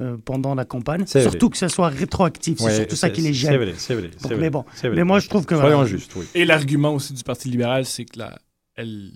[0.00, 1.04] euh, pendant la campagne.
[1.04, 1.22] Vrai.
[1.22, 2.60] Surtout que ça soit rétroactif.
[2.60, 3.52] Ouais, c'est surtout ça qui les gêne.
[3.76, 4.36] C'est vrai, c'est vrai.
[4.38, 4.96] mais bon, c'est vrai.
[4.96, 6.26] mais moi je trouve que Soyons voilà, justes, oui.
[6.34, 8.38] Et l'argument aussi du Parti libéral, c'est que la,
[8.76, 9.12] elle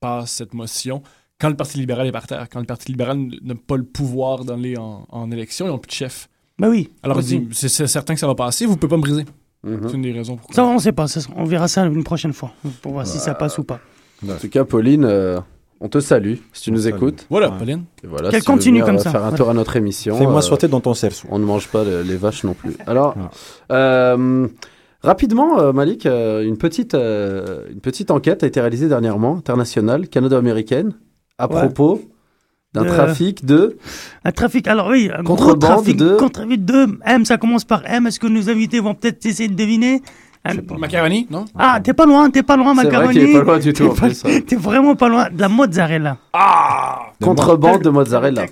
[0.00, 1.02] passe cette motion
[1.38, 4.44] quand le Parti libéral est par terre, quand le Parti libéral n'a pas le pouvoir
[4.44, 6.28] d'aller en, en élection, ils n'ont plus de chef.
[6.58, 6.90] Bah oui.
[7.02, 7.40] Alors, Vas-y.
[7.40, 9.24] dis, c'est c'est certain que ça va passer, vous ne pouvez pas me briser.
[9.66, 9.80] Mhm.
[9.88, 10.54] C'est une des raisons pourquoi.
[10.54, 11.08] Ça, on sait pas.
[11.08, 12.52] ça, on verra ça une prochaine fois
[12.82, 13.80] pour voir si ça passe ou pas.
[14.26, 15.38] En tout cas, Pauline, euh,
[15.80, 16.94] on te salue si tu nous salue.
[16.94, 17.26] écoutes.
[17.28, 17.58] Voilà, Ouais.
[17.58, 17.84] Pauline.
[18.04, 19.10] Voilà, Qu'elle si continue comme euh, ça.
[19.10, 20.16] Faire un tour à notre émission.
[20.16, 21.28] Fais-moi euh, sauter dans ton cerceau.
[21.30, 22.76] On ne mange pas les, les vaches non plus.
[22.86, 23.14] Alors,
[23.72, 24.48] euh,
[25.02, 30.08] rapidement, euh, Malik, euh, une, petite, euh, une petite enquête a été réalisée dernièrement, internationale,
[30.08, 30.94] canado-américaine,
[31.38, 31.60] à Ouais.
[31.60, 32.00] propos
[32.76, 33.76] d'un De- trafic de...
[34.24, 37.82] Un trafic, alors oui, un gros Contrebande trafic de- contre-trafic de M, ça commence par
[37.86, 38.06] M.
[38.06, 40.02] Est-ce que nos invités vont peut-être essayer de deviner
[40.78, 41.44] Macaroni, non?
[41.58, 43.18] Ah, t'es pas loin, t'es pas loin, C'est vrai macaroni.
[43.18, 44.40] est pas loin du tout, T'es en pas- plus, ouais.
[44.42, 45.28] T'es vraiment pas loin.
[45.28, 46.18] De la mozzarella.
[47.20, 48.46] Contrebande de mozzarella.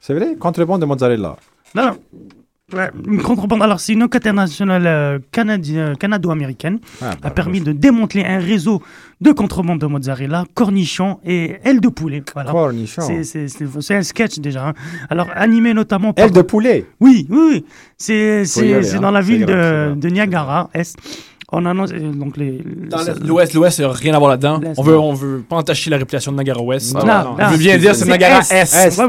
[0.00, 1.36] C'est vrai Contrebande de mozzarella.
[1.76, 1.96] Non, non.
[3.06, 3.62] Une contrebande.
[3.62, 8.82] Alors, c'est une enquête internationale euh, euh, canado-américaine Ah, a permis de démanteler un réseau
[9.20, 12.22] de contrebande de mozzarella, cornichons et ailes de poulet.
[12.34, 12.50] Voilà.
[12.50, 13.02] Cornichons.
[13.22, 14.68] C'est- un sketch déjà.
[14.68, 14.74] hein.
[15.10, 16.24] Alors, animé notamment par.
[16.26, 16.86] Aile de poulet.
[17.00, 17.64] Oui, oui, oui.
[17.96, 19.00] C'est hein.
[19.00, 20.96] dans la ville de, de Niagara, Est.
[21.54, 21.90] On annonce.
[21.92, 22.62] donc les,
[23.24, 24.60] l'Ouest, l'Ouest, il n'y a rien à voir là-dedans.
[24.78, 26.94] On veut, on veut pas entacher la réputation de Niagara Ouest.
[26.94, 28.16] Non, non, On veut bien dire c'est oui,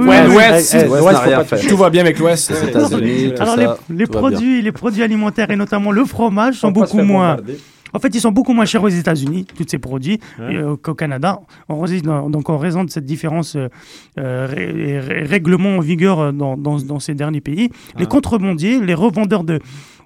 [0.02, 0.16] oui.
[0.28, 1.68] l'Ouest.
[1.70, 2.52] Tout va bien avec l'Ouest.
[2.52, 7.36] Les Alors, produits, les produits alimentaires et notamment le fromage sont beaucoup moins.
[7.36, 7.58] bombarder.
[7.96, 10.56] En fait, ils sont beaucoup moins chers aux États-Unis, tous ces produits, Ouais.
[10.56, 11.40] euh, qu'au Canada.
[11.70, 13.68] En raison- donc, en raison de cette différence euh,
[14.18, 17.70] euh, ré- ré- règlement en vigueur euh, dans, dans, dans ces derniers pays,
[18.00, 19.60] les contrebandiers, les revendeurs de,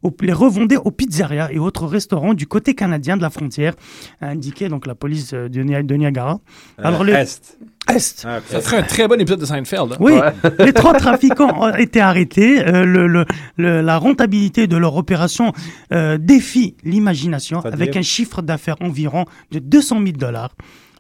[0.04, 3.74] au- les revendaient aux pizzerias et autres restaurants du côté canadien de la frontière,
[4.22, 6.40] a indiqué donc la police euh, de, Nia- de Niagara.
[6.78, 7.58] Alors, les, Est.
[7.90, 8.24] Est.
[8.28, 8.40] Ah.
[8.48, 9.94] Ça ferait un très bon épisode de Seinfeld.
[9.94, 9.98] hein.
[10.00, 10.14] Oui,
[10.60, 12.66] les trois trafiquants ont été arrêtés.
[12.68, 13.26] Euh, le, le-
[13.58, 15.54] le- la rentabilité de leur opération
[15.94, 20.52] euh, défie l'imagination avec un chiffre d'affaires environ de 200 000 dollars.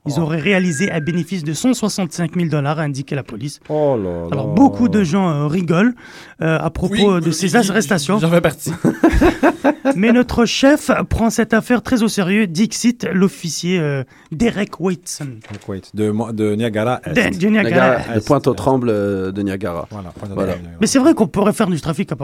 [0.07, 3.59] Ils auraient réalisé un bénéfice de 165 000 dollars, a indiqué la police.
[3.69, 5.93] Oh là Alors beaucoup de gens euh, rigolent
[6.41, 8.19] euh, à propos de ces arrestations.
[8.19, 8.71] J'en fais partie.
[9.95, 15.27] Mais notre chef prend cette affaire très au sérieux, Dixit, l'officier euh, Derek Whitson.
[15.67, 17.31] Wait, de, Mo- de Niagara Est.
[17.33, 19.87] De- de Niagara de Pointe-aux-Trembles euh, de Niagara.
[19.89, 20.13] Voilà.
[20.33, 20.55] Voilà.
[20.81, 22.15] Mais c'est vrai qu'on pourrait faire du trafic à,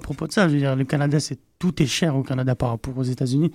[0.00, 0.48] propos de ça.
[0.48, 3.52] Je veux dire, le Canada, c'est tout est cher au Canada par rapport aux États-Unis.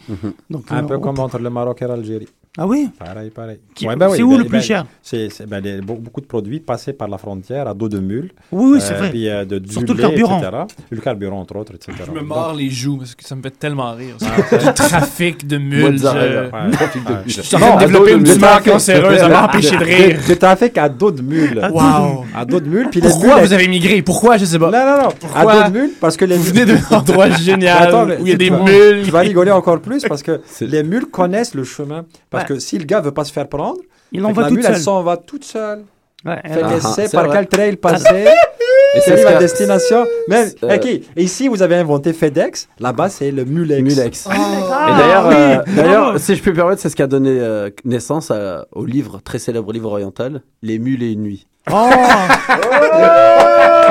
[0.50, 2.28] Donc, Un euh, peu comme peut- entre le Maroc et l'Algérie.
[2.56, 2.88] Ah oui?
[3.00, 3.58] Pareil, pareil.
[3.74, 4.86] Qui- Ouais, ben c'est oui, où ben- le plus ben, cher?
[5.02, 8.32] C'est c'est- ben, les- beaucoup de produits passés par la frontière à dos de mule.
[8.52, 9.10] Oui, oui, c'est vrai.
[9.10, 10.38] Puis euh, de, du Surtout le lait, carburant.
[10.40, 10.52] etc.
[10.92, 11.94] Le carburant, entre autres, etc.
[12.06, 14.18] Je me Donc, mords les joues parce que ça me fait tellement rire.
[14.20, 14.28] ça.
[14.52, 15.98] Ah, du trafic de mules.
[15.98, 16.72] Je- Ouais.
[16.74, 17.16] Trafic de Ouais.
[17.26, 17.34] mules.
[17.34, 20.20] Je suis en train de à développer une tumeur cancéreuse à m'empêcher de rire.
[20.30, 21.58] De trafic à dos de mule.
[21.60, 22.26] À dos de Wow.
[22.36, 22.90] À dos de mule.
[23.02, 24.04] Pourquoi vous avez migré?
[24.04, 24.38] Pourquoi?
[24.38, 24.70] Je sais pas.
[24.70, 25.10] Non, non, non.
[25.36, 28.28] À dos de mule, parce que les Vous venez d'un endroit génial Attends, mais où
[28.28, 29.02] il y a des mules.
[29.06, 32.06] Tu vas rigoler encore plus parce que les mules connaissent le chemin.
[32.46, 33.80] Que si le gars veut pas se faire prendre,
[34.12, 35.84] Il en va la toute mule, elle s'en va toute seule.
[36.26, 37.38] Ouais, Fait elle- qu'elle Ah, sait c'est par vrai.
[37.38, 38.06] quel trail passer.
[38.16, 40.06] Et Et c'est c'est ce la destination.
[40.30, 40.88] Même, Euh, ok,
[41.18, 43.82] ici vous avez inventé FedEx, là-bas c'est le Mulex.
[43.82, 44.28] Mulex.
[44.30, 47.08] Ah, Et d'ailleurs, oui, euh, d'ailleurs, si je peux me permettre, c'est ce qui a
[47.08, 51.48] donné euh, naissance à- au livre, très célèbre livre oriental, Les mules et une nuit.
[51.72, 51.74] Oh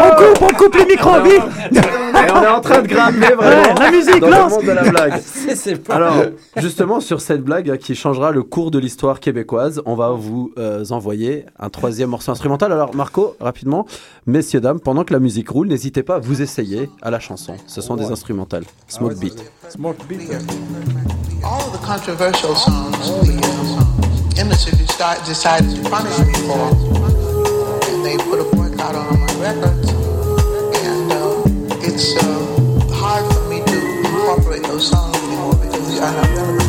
[0.04, 1.42] On coupe, on coupe les micros, vite
[2.26, 4.72] Et on est en train de grimper vraiment la musique, dans lance le monde de
[4.72, 5.20] la blague.
[5.54, 6.14] C'est- pas- Alors,
[6.56, 10.52] justement, sur cette blague euh, qui changera le cours de l'histoire québécoise, on va vous
[10.58, 12.72] euh, envoyer un troisième morceau instrumental.
[12.72, 13.86] Alors, Marco, rapidement,
[14.26, 17.54] messieurs, dames, pendant que la musique roule, n'hésitez pas à vous essayer à la chanson.
[17.66, 18.64] Ce sont des instrumentales.
[18.88, 19.42] Smoke beat.
[19.68, 20.30] Smoke beat.
[21.44, 23.10] all of the controversial songs
[24.48, 26.68] the decided to punish me for,
[27.90, 29.92] and they put a boycott on my records,
[31.94, 36.61] it's uh, hard for me to incorporate those songs anymore because are not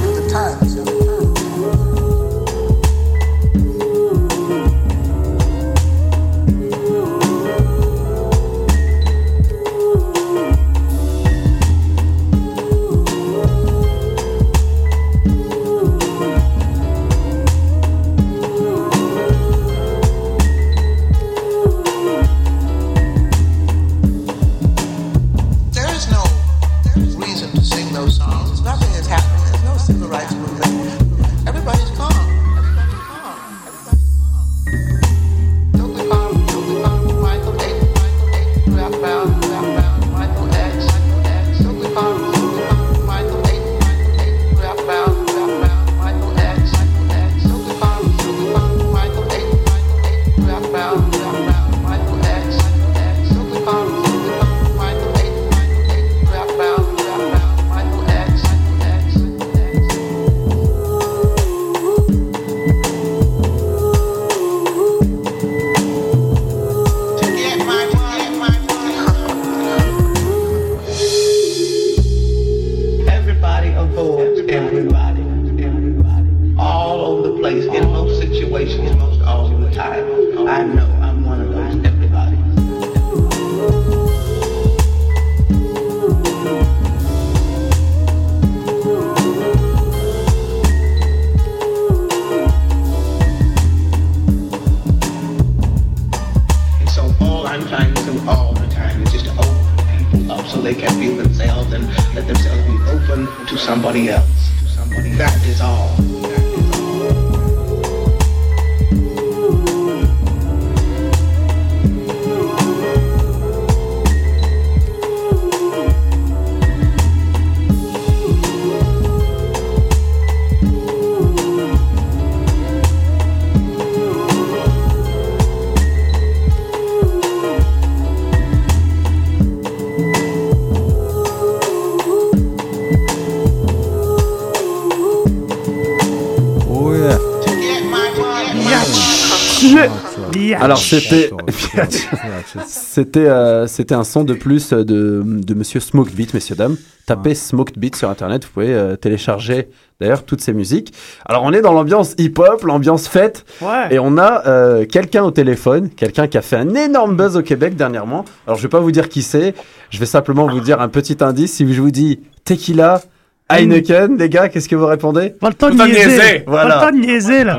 [141.00, 141.30] c'était
[142.68, 146.78] c'était euh, c'était un son de plus de de Monsieur Smoked Beat, messieurs dames.
[147.06, 149.68] Tapez Smoked Beat sur internet, vous pouvez euh, télécharger
[150.00, 150.94] d'ailleurs toutes ces musiques.
[151.26, 153.88] Alors on est dans l'ambiance hip-hop, l'ambiance fête, Ouais.
[153.94, 157.42] et on a euh, quelqu'un au téléphone, quelqu'un qui a fait un énorme buzz au
[157.42, 158.24] Québec dernièrement.
[158.48, 159.54] Alors je vais pas vous dire qui c'est,
[159.90, 161.54] je vais simplement vous dire un petit indice.
[161.54, 163.02] Si je vous dis Tequila,
[163.50, 165.30] Heineken, les gars, qu'est-ce que vous répondez?
[165.32, 166.40] Pas le temps de niaiser.
[166.40, 167.58] Pas le temps de niaiser, là.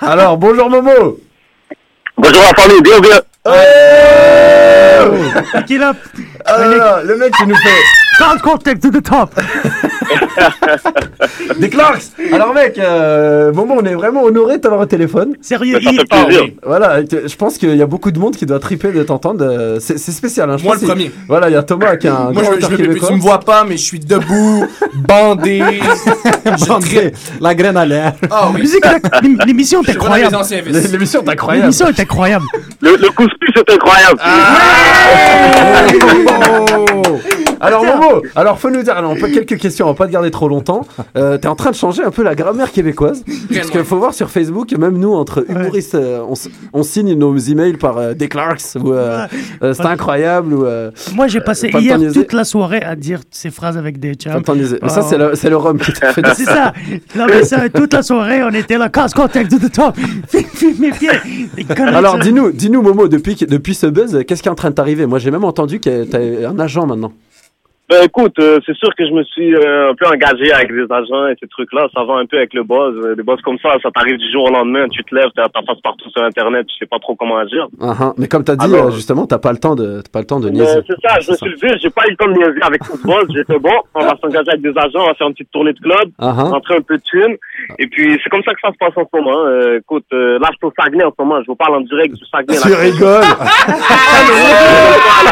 [0.00, 1.18] Alors bonjour Momo.
[2.22, 3.20] Bonjour la famille, bien, bien.
[5.54, 5.92] Tequila.
[6.44, 7.68] Ah, non, non, le mec qui nous fait
[8.18, 9.34] Can't contact to the top.
[11.58, 12.02] Des Clarks
[12.32, 15.34] Alors mec, euh, Momo, on est vraiment honoré de t'avoir au téléphone.
[15.40, 16.56] Sérieux, il- Ah oui.
[16.64, 19.44] Voilà, je pense qu'il y a beaucoup de monde qui doit triper de t'entendre.
[19.44, 20.50] euh, C'est c'est spécial.
[20.50, 20.56] Hein.
[20.58, 21.10] Je Moi, pense le premier.
[21.28, 23.20] Voilà, il y a Thomas qui est un Moi, grand je, je, me- tu me
[23.20, 25.62] vois pas, mais je suis debout, bandé.
[26.68, 28.12] Bandé, la graine à l'air.
[28.30, 28.68] Ah oui.
[29.46, 30.36] L'émission est incroyable.
[30.86, 31.62] L'émission est incroyable.
[31.66, 32.44] L'émission est incroyable.
[32.80, 34.20] Le, le couscous est incroyable.
[36.28, 37.18] Oh
[37.62, 40.12] alors Momo, alors faut nous dire, alors, on peut quelques questions, on va pas te
[40.12, 40.86] garder trop longtemps.
[41.16, 44.14] Euh, T'es en train de changer un peu la grammaire québécoise, parce qu'il faut voir
[44.14, 46.24] sur Facebook, même nous entre humoristes, euh,
[46.72, 49.26] on, signe nos emails par euh, des Clarks ou euh,
[49.62, 50.64] euh, c'est incroyable ou.
[50.64, 54.32] euh, Moi, j'ai passé hier toute la soirée à dire ces phrases avec des chums.
[54.82, 56.72] Ah, ça c'est le, c'est le rhum qui t'a fait C'est ça.
[57.16, 59.96] Non, mais ça, toute la soirée, on était là, casse contact the top.
[60.80, 61.10] Mes pieds.
[61.78, 64.74] Alors dis-nous, dis-nous Momo, depuis, que- depuis ce buzz, qu'est-ce qui est en train de
[64.74, 65.06] t'arriver?
[65.06, 67.12] Moi j'ai même entendu que t'as un agent maintenant.
[67.92, 70.86] Ben écoute, euh, c'est sûr que je me suis euh, un peu engagé avec des
[70.90, 71.88] agents et ces trucs-là.
[71.94, 72.94] Ça va un peu avec le buzz.
[73.04, 74.88] Euh, Des buzz comme ça, ça t'arrive du jour au lendemain.
[74.88, 77.66] Tu te lèves, t'as ta face partout sur Internet, tu sais pas trop comment agir.
[77.82, 78.12] Ah, ah.
[78.16, 80.24] Mais comme t'as dit, Alors- euh, justement, t'as pas le temps de, t'as pas le
[80.26, 80.80] temps de niaiser.
[80.86, 82.96] c'est ça, je me suis levé, j'ai pas eu le temps de niaiser avec tout
[82.96, 83.26] ce buzz.
[83.36, 85.74] J'ai fait bon, on va s'engager avec des agents, on va faire une petite tournée
[85.74, 86.42] de club, Ah, ah.
[86.44, 87.36] rentrer un peu de thunes.
[87.78, 89.38] Et puis c'est comme ça que ça se passe en ce moment.
[89.44, 89.48] hein.
[89.48, 91.80] Euh, écoute, euh, là je suis au Saguenay en ce moment, je vous parle en
[91.82, 92.56] direct du Saguenay.
[92.58, 93.22] Tu rigoles?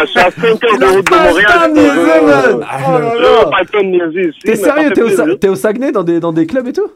[0.03, 2.50] Je suis à 5 heures de route de Montréal.
[4.29, 4.39] Ici.
[4.45, 5.25] T'es sérieux fait T'es au, plaisir.
[5.27, 6.91] Sa- t'es au Saguenay dans des, dans des clubs et tout?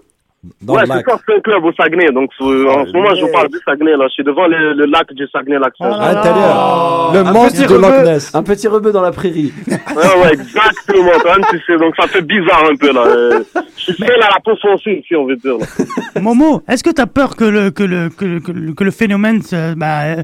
[0.67, 2.11] Ouais, c'est ça, c'est un club au Saguenay.
[2.13, 4.07] Donc, euh, en ce moment, je vous parle du Saguenay, là.
[4.09, 5.75] Je suis devant le, le lac du Saguenay-Lac.
[5.81, 7.11] Intérieur.
[7.15, 8.35] Le un monstre petit de Loch Ness.
[8.35, 9.53] un petit rebeu dans la prairie.
[9.95, 11.11] Ouais, ouais, exactement.
[11.21, 11.77] Toi-même, tu sais.
[11.77, 13.05] Donc, ça fait bizarre un peu, là.
[13.07, 13.45] Euh,
[13.77, 16.21] je suis seul à la peau foncée, ici, on veut dire, là.
[16.21, 18.83] Momo, est-ce que tu as peur que le, que le, que le, que le, que
[18.83, 19.41] le phénomène
[19.77, 20.23] bah, euh,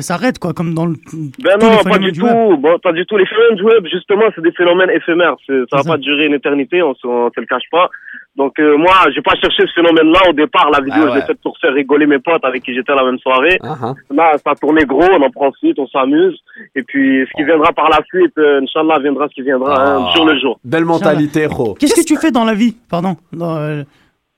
[0.00, 0.94] s'arrête, quoi, comme dans le.
[1.38, 2.26] Ben non, pas du tout.
[2.26, 3.16] Bon, pas du tout.
[3.16, 5.36] Les phénomènes du web, justement, c'est des phénomènes éphémères.
[5.46, 7.90] Ça va pas durer une éternité, on on se le cache pas.
[8.34, 10.70] Donc, euh, moi, j'ai pas cherché ce phénomène-là au départ.
[10.70, 11.26] La vidéo, Ah je l'ai ouais.
[11.26, 13.58] faite pour faire rigoler mes potes avec qui j'étais la même soirée.
[13.62, 13.94] Ah, ah.
[14.10, 16.38] Là, ça a tourné gros, on en profite, on s'amuse.
[16.74, 20.06] Et puis, ce qui viendra par la suite, euh, Inch'Allah, viendra ce qui viendra, hein,
[20.08, 20.16] Ah.
[20.16, 20.58] jour le jour.
[20.64, 21.74] Belle mentalité, Ro.
[21.78, 23.16] Qu'est-ce que tu fais dans la vie Pardon.
[23.34, 23.82] dans, euh,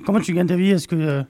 [0.05, 0.73] comment tu gagnes ta vie?
[0.73, 1.23] Est-ce que.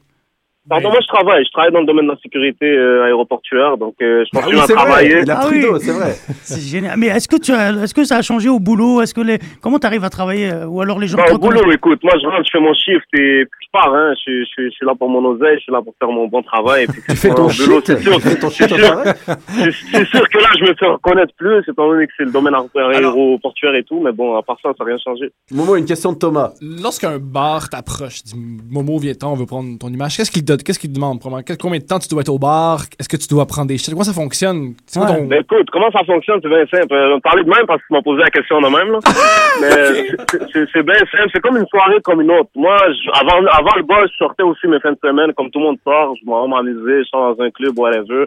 [0.69, 1.45] Pardon, moi, je travaille.
[1.45, 3.77] Je travaille dans le domaine de la sécurité euh, aéroportuaire.
[3.77, 5.19] Donc, euh, je Ah continue oui, à c'est vrai, travailler.
[5.23, 5.65] il a Ah oui.
[5.81, 6.15] c'est vrai.
[6.43, 6.99] C'est génial.
[6.99, 9.03] Mais est-ce que, tu as, est-ce que ça a changé au boulot?
[9.03, 9.39] Est-ce que les...
[9.61, 12.15] Comment tu arrives à travailler euh, Ou alors les gens Bah, au boulot, écoute, moi
[12.21, 14.15] je rentre, je fais mon shift et puis je pars, hein.
[14.27, 16.43] Je, je, je suis là pour mon oseille, je suis là pour faire mon bon
[16.43, 16.85] travail.
[16.85, 20.87] Et puis, Tu fais ton boulot, c'est sûr, c'est sûr que là, je me fais
[20.87, 24.57] reconnaître plus, étant donné que c'est le domaine aéroportuaire et tout, mais bon, à part
[24.63, 25.31] ça, ça n'a rien changé.
[25.51, 26.53] Momo, une question de Thomas.
[26.61, 28.35] Lorsqu'un bar t'approche, dit
[28.71, 31.43] Momo, viens-t'en, on veut prendre ton image, qu'est-ce qu'il te, qu'est-ce qu'il te demande probablement?
[31.47, 32.81] Quel- Combien de temps tu dois être au bar?
[32.99, 33.91] Est-ce que tu dois prendre des shit?
[33.91, 34.75] Comment ça fonctionne?
[34.87, 36.93] C'est quoi ton- Ben écoute, comment ça fonctionne, c'est bien simple.
[36.95, 38.99] Euh, On parlait de même parce que tu m'as posé la question de même, là.
[39.61, 41.31] Mais c'est- bien simple.
[41.33, 42.51] C'est comme une soirée comme une autre.
[42.55, 45.59] Moi, je- avant, avant le boss, je sortais aussi mes fins de semaine, comme tout
[45.59, 46.15] le monde sort.
[46.21, 48.27] Je m'en m'amuser, je sors dans un club, whatever.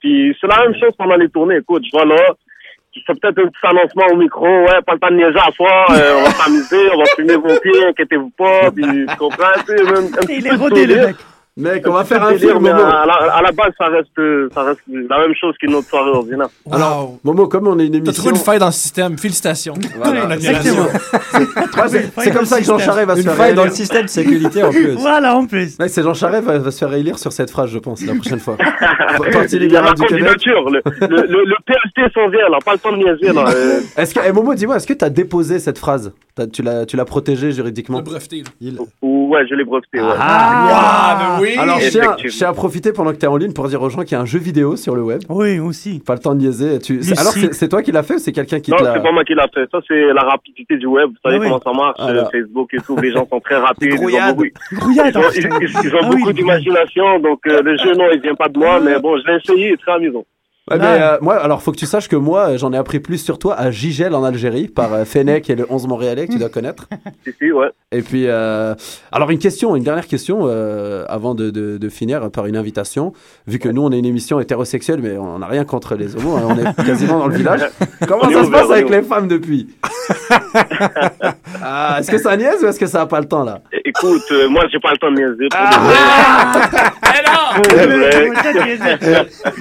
[0.00, 1.56] Puis c'est la même chose pendant les tournées.
[1.58, 2.16] Écoute, je vais là.
[2.94, 4.44] Je fais peut-être un petit annoncement au micro.
[4.46, 5.86] Ouais, pas le temps de niaiser à soir.
[5.92, 8.70] euh, on va s'amuser, on va fumer vos pieds, inquiétez-vous pas.
[8.74, 9.46] Puis, tu comprends?
[9.66, 11.16] Tu sais, même un petit Il est peu de rodé, le sourire.
[11.56, 11.84] Mec.
[11.86, 12.84] On va faire un délire, film, mais Momo.
[12.84, 16.10] à, la, à la base, ça reste, ça reste la même chose qu'une autre soirée
[16.10, 16.48] ordinaire.
[16.70, 18.12] Alors, Momo, comme on est une T'as émission.
[18.22, 19.74] trouvé une faille dans le système, félicitations.
[19.96, 20.36] Voilà.
[21.88, 24.02] C'est- c'est comme ça que Jean Charest va se Une faire faille dans le système
[24.02, 24.92] de sécurité en plus.
[24.98, 25.78] Voilà, en plus.
[25.78, 28.14] Mec, c'est Jean Charest va, va se faire réélire sur cette phrase, je pense, la
[28.14, 28.56] prochaine fois.
[29.32, 30.22] Parti Il y a ma libéral du Québec.
[30.24, 30.70] candidature.
[30.70, 32.58] Le, le, le, le PLT s'en vient, là.
[32.64, 33.44] Pas le temps de niaiser, là.
[33.48, 36.12] Euh, Est-ce que, eh, Momo, dis-moi, est-ce que t'as déposé cette phrase?
[36.34, 37.98] T'as- Tu l'as, tu l'as protégée juridiquement?
[37.98, 38.42] Le breveté.
[39.02, 40.08] ouais, je l'ai breveté, ouais.
[40.18, 41.56] Ah, mais oui.
[41.58, 42.30] Alors, je tiens, Effectivement.
[42.30, 44.14] je tiens à profiter pendant que t'es en ligne pour dire aux gens qu'il y
[44.14, 45.20] a un jeu vidéo sur le web.
[45.28, 46.00] Oui, aussi.
[46.04, 46.78] Pas le temps de niaiser.
[46.78, 47.02] Tu...
[47.02, 48.94] c'est- Alors, c'est, c'est toi qui l'as fait ou c'est quelqu'un qui Non, l'a.
[48.94, 49.66] c'est pas moi qui l'a fait.
[49.70, 51.08] Ça, c'est la rapidité du web.
[51.10, 51.48] Vous savez Ah oui.
[51.48, 52.28] comment ça marche, euh, là.
[52.32, 52.96] Facebook et tout.
[52.96, 53.90] Les gens sont très rapides.
[53.92, 55.14] Ils ont beaucoup, Grouillade.
[55.14, 57.18] ils ont, ils- ils- ils ont Ah beaucoup d'imagination.
[57.18, 58.80] Donc, euh, le jeu, non, il vient pas de moi.
[58.80, 59.68] Mais bon, je l'ai essayé.
[59.68, 60.24] Il est très amusant.
[60.72, 63.00] Ouais, mais, euh, moi, alors, faut que tu saches que moi, euh, j'en ai appris
[63.00, 66.32] plus sur toi à Gigel en Algérie par euh, Fennec et le 11 Montréalais que
[66.32, 66.86] tu dois connaître.
[67.24, 67.68] Si, si, ouais.
[67.92, 68.74] Et puis, euh,
[69.12, 70.46] alors une question, une dernière question
[71.08, 73.12] avant de, de- de finir par une invitation.
[73.46, 76.36] Vu que nous, on est une émission hétérosexuelle, mais on n'a rien contre les homos,
[76.36, 77.60] hein, on est quasiment dans le village.
[78.08, 79.68] Comment ça se passe avec les femmes depuis?
[81.64, 83.60] Ah, Est-ce que ça niaise ou est-ce que ça a pas le temps là?
[83.84, 85.48] Écoute, moi, j'ai pas le temps de niaiser.
[87.26, 87.60] Ah.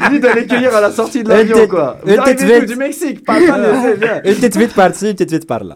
[0.09, 1.97] Lui d'aller cueillir à la sortie de l'avion, quoi.
[2.03, 4.21] Vous arrivez du Mexique, pas le temps de niaiser, viens.
[4.25, 5.73] Une petite vite par-ci, une petite vite par-là.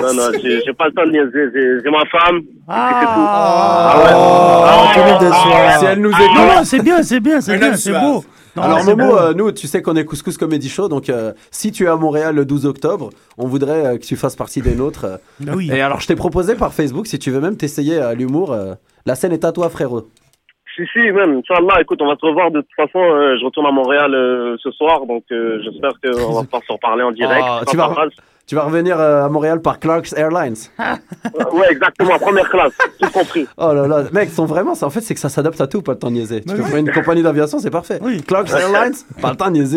[0.00, 1.80] Non, non, j'ai pas le temps de niaiser.
[1.84, 2.40] J'ai ma femme.
[2.68, 4.94] Ah, Ah ouais.
[4.94, 5.78] Comme il déçoit.
[5.78, 8.24] Si elle nous Non, écoute, non, c'est bien, c'est bien, c'est bien, c'est beau.
[8.54, 11.72] Non, Alors Momo, euh, nous, tu sais qu'on est Couscous Comedy Show, donc euh, si
[11.72, 13.08] tu es à Montréal le 12 octobre,
[13.38, 15.06] on voudrait euh, que tu fasses partie des nôtres.
[15.06, 15.52] euh.
[15.56, 15.70] Oui.
[15.72, 18.74] Et alors, je t'ai proposé par Facebook, si tu veux même t'essayer à l'humour, euh,
[19.06, 20.06] la scène est à toi, frérot.
[20.74, 21.38] Si, si, même.
[21.38, 22.98] Inch'Allah, écoute, on va se revoir de toute façon.
[22.98, 26.72] euh, je retourne à Montréal euh, ce soir, donc euh, j'espère qu'on va pouvoir se
[26.72, 27.44] reparler en direct.
[27.46, 27.94] Ah, tu, vas,
[28.46, 30.54] tu vas revenir euh, à Montréal par Clark's Airlines.
[31.52, 33.46] Ouais, exactement, première classe, tout compris.
[33.58, 35.82] Oh là là, mec, sont vraiment, ça, en fait, c'est que ça s'adapte à tout,
[35.82, 36.40] pas le temps de niaiser.
[36.40, 38.00] Tu peux faire une compagnie d'aviation, c'est parfait.
[38.26, 39.76] Clark's Airlines, pas le temps de niaiser.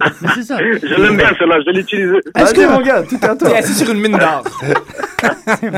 [0.00, 0.58] Mais c'est ça.
[0.62, 2.18] Je l'aime bien, celle-là, je vais l'utiliser.
[2.34, 3.50] Vas-y, mon gars, tout est à toi.
[3.50, 4.42] T'es assis sur une mine d'or.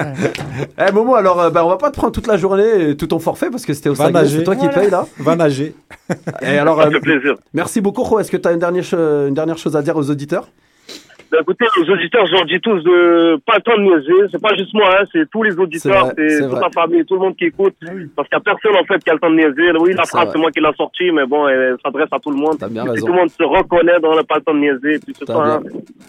[0.88, 3.06] Eh Momo, alors euh, bah, on va pas te prendre toute la journée et tout
[3.06, 4.80] ton forfait parce que c'était au Saguenay, c'est toi qui Voilà.
[4.80, 5.06] paye là.
[5.18, 5.74] Va nager.
[6.42, 7.34] Et alors, Ça euh, fait plaisir.
[7.52, 8.18] merci beaucoup, Ro.
[8.20, 10.48] Est-ce que tu as une dernière, cho- une dernière chose à dire aux auditeurs?
[11.34, 14.28] Bah, écoutez, les auditeurs, je leur dis tous de pas le temps de niaiser.
[14.30, 17.20] C'est pas juste moi, hein, c'est tous les auditeurs, c'est toute la famille, tout le
[17.20, 17.74] monde qui écoute.
[18.14, 19.72] Parce qu'il y a personne, en fait, qui a le temps de niaiser.
[19.80, 22.36] Oui, la phrase, c'est moi qui l'ai sortie, mais bon, elle s'adresse à tout le
[22.36, 22.56] monde.
[22.60, 23.06] T'as bien raison.
[23.06, 25.00] tout le monde se reconnaît dans le pas le temps de niaiser.
[25.28, 25.60] Hein.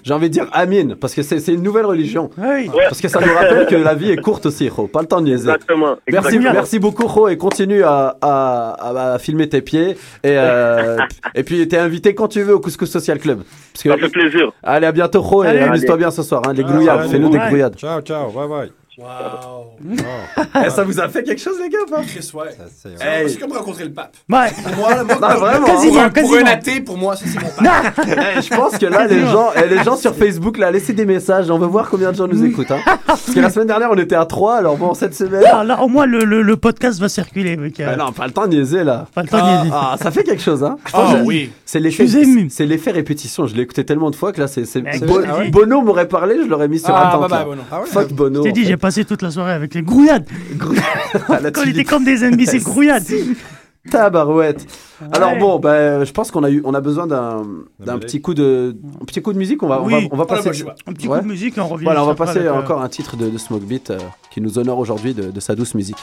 [0.04, 2.30] J'ai envie de dire Amin, parce que c'est une nouvelle religion.
[2.38, 2.70] Oui.
[2.84, 4.88] Parce que ça nous rappelle que la vie est courte aussi, Ro.
[4.88, 5.50] Pas le temps de niaiser.
[5.50, 5.96] Exactement.
[6.12, 6.54] Merci, exactement.
[6.54, 9.92] merci beaucoup, Ro, et continue à, à, à- à filmer tes pieds.
[10.24, 10.98] Et, euh,
[11.36, 13.40] et puis, t'es invité quand tu veux au Couscous Social Club.
[13.74, 14.52] Parce que, Ça fait plaisir.
[14.64, 15.60] allez, à bientôt, Ro, et Allez.
[15.60, 16.42] amuse-toi bien ce soir.
[16.48, 17.48] Hein, les grouillades, allez, fais-nous des ouais.
[17.48, 17.76] grouillades.
[17.76, 18.72] Ciao, ciao, bye bye.
[20.66, 22.02] Eh, ça vous a fait quelque chose, les gars, pas?
[22.04, 22.44] Chris, ouais.
[22.82, 23.30] c'est- Hey.
[23.30, 24.16] C'est comme rencontrer le pape.
[24.30, 24.48] Ouais.
[24.64, 26.50] Pour moi, là, moi, Non, vraiment, Quasiment, pour, un, pour un quasiment.
[26.52, 27.96] athée, pour moi, ça c'est mon pape.
[28.42, 31.50] Je pense que là, les gens, eh, les gens sur Facebook, là, laissez des messages.
[31.52, 32.72] On veut voir combien de gens nous écoutent.
[32.72, 32.80] Hein.
[33.06, 35.42] Parce que la semaine dernière, on était à 3, alors bon, cette semaine.
[35.42, 37.58] Là, là, au moins, le, le, le podcast va circuler.
[37.58, 37.82] mec.
[37.86, 39.08] Ah non, pas le temps de niaiser là.
[39.14, 39.72] Pas le temps de Ah, niaiser.
[39.76, 40.78] ah, ça fait quelque chose, hein.
[40.86, 41.52] Je Ah que oui.
[41.66, 42.48] C'est l'effet, Je suis ému.
[42.50, 43.46] c'est l'effet répétition.
[43.48, 45.82] Je l'ai écouté tellement de fois que là, c'est, c'est, Mais c'est- Bo- Bo- Bono
[45.82, 47.46] m'aurait parlé, je l'aurais mis sur Ah, bye bye, là.
[47.46, 47.62] Bono.
[47.72, 48.40] Ah ouais, Fuck Bono.
[48.40, 50.28] Je t'ai dit, j'ai passé toute la soirée avec les grouillades.
[51.28, 53.04] Quand on était comme des NBC grouillades.
[53.90, 54.68] Tabarouette.
[55.12, 57.42] Alors bon, bah, je pense qu'on a eu, on a besoin d'un,
[57.80, 59.64] d'un petit coup de, un petit coup de musique.
[59.64, 59.94] On va, on Oui.
[59.94, 60.64] va, on va On a pas passer.
[60.86, 61.18] Un petit Ouais.
[61.18, 61.86] coup de musique et on revient.
[61.86, 63.98] Voilà, on va passer avec, euh, encore un titre de, de Smoke Beat euh,
[64.30, 65.98] qui nous honore aujourd'hui de, de sa douce musique.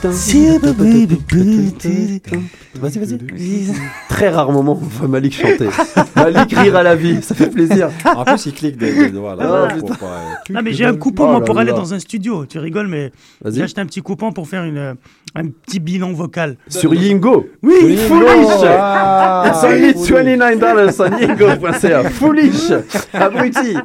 [2.80, 3.18] Vas-y, vas-y.
[4.08, 5.68] Très rare moment, on voit Malik chanter.
[6.16, 7.90] Malik rire à la vie, ça fait plaisir.
[8.04, 9.68] En plus, il clique des, des doigts là.
[9.70, 10.20] Ah, pour euh,
[10.50, 11.76] Non mais j'ai un coupon Oh moi là pour aller là.
[11.76, 12.46] dans un studio.
[12.46, 13.12] Tu rigoles mais
[13.44, 14.94] j'ai acheté un petit coupon pour faire une,
[15.34, 16.56] un petit bilan vocal.
[16.68, 17.48] Sur Yingo.
[17.62, 18.00] Oui, Foolish.
[18.00, 18.46] foolish.
[18.64, 22.08] Ah, It's only 29 dollars on Yingo.ca.
[22.10, 22.70] Foolish.
[23.12, 23.76] Abruti.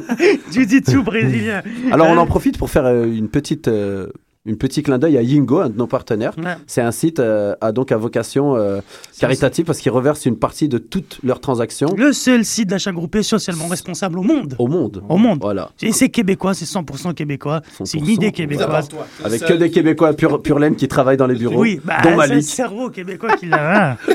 [0.52, 1.62] Jiu-jitsu brésilien.
[1.90, 4.08] Alors on en profite pour faire euh, une petite euh,
[4.46, 6.32] une petit clin d'œil à Yingo, un de nos partenaires.
[6.38, 6.54] Ouais.
[6.66, 8.80] C'est un site euh, à donc à vocation euh,
[9.18, 13.22] caritative parce qu'ils reversent une partie de toutes leurs transactions Le seul site d'achat groupé
[13.22, 14.54] socialement responsable au monde.
[14.58, 15.02] au monde.
[15.08, 15.38] Au monde.
[15.40, 15.70] Voilà.
[15.82, 17.60] Et c'est québécois, c'est 100% québécois.
[17.84, 18.88] C'est une idée québécoise.
[19.24, 22.10] Avec que des Québécois pur, pur laine qui travaillent dans les bureaux, Oui, bah, dont
[22.10, 22.42] c'est le Malik.
[22.44, 23.90] cerveau québécois qui l'a.
[23.92, 23.96] hein.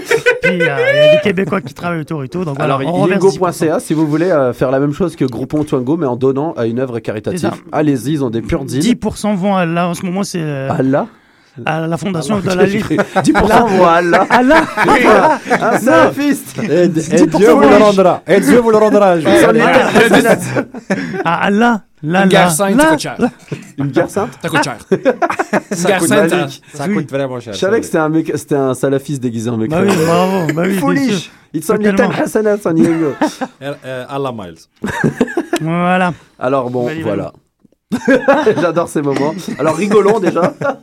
[0.41, 2.43] Puis euh, il y a des Québécois qui travaillent autour et tout.
[2.45, 3.33] Donc Alors, on reverse 10%.
[3.35, 6.53] yingo.ca, si vous voulez euh, faire la même chose que Groupon Twango, mais en donnant
[6.53, 7.51] à une œuvre caritative.
[7.71, 8.81] Allez-y, ils ont des purs deals.
[8.81, 11.07] 10% vont à là en ce moment, c'est euh, Allah
[11.65, 12.81] à la fondation de la Ligue.
[12.81, 12.95] cru.
[12.95, 14.25] 10% vont à Allah.
[14.29, 14.61] Allah.
[15.61, 16.57] Un salafiste.
[16.59, 18.23] Et, et 10% Dieu vous le rendra.
[18.25, 19.19] Et Dieu vous le rendra.
[19.19, 19.31] je vous
[21.25, 21.25] Ah.
[21.25, 21.81] Ah, Allah.
[22.03, 23.15] Là, Une guerre sainte, là, ça coûte cher.
[23.19, 23.29] là.
[23.77, 24.29] Une guerre sainte?
[24.41, 24.77] Ça coûte cher.
[25.71, 27.53] Ça Guerre coûte, sainte, Malik, ça- ça coûte vraiment cher.
[27.53, 29.69] Je savais que c'était un, mec, c'était un salafiste déguisé en mec.
[29.69, 30.53] Bah oui, bravo.
[30.53, 31.29] Bah oui, Foolish.
[31.53, 31.69] 10
[32.23, 33.13] hasanats on Yingo.
[33.61, 34.55] Euh, euh, Allah Miles.
[35.61, 36.13] Voilà.
[36.39, 37.33] Alors bon, Valide, voilà.
[38.61, 39.33] J'adore ces moments.
[39.57, 40.53] Alors rigolons déjà.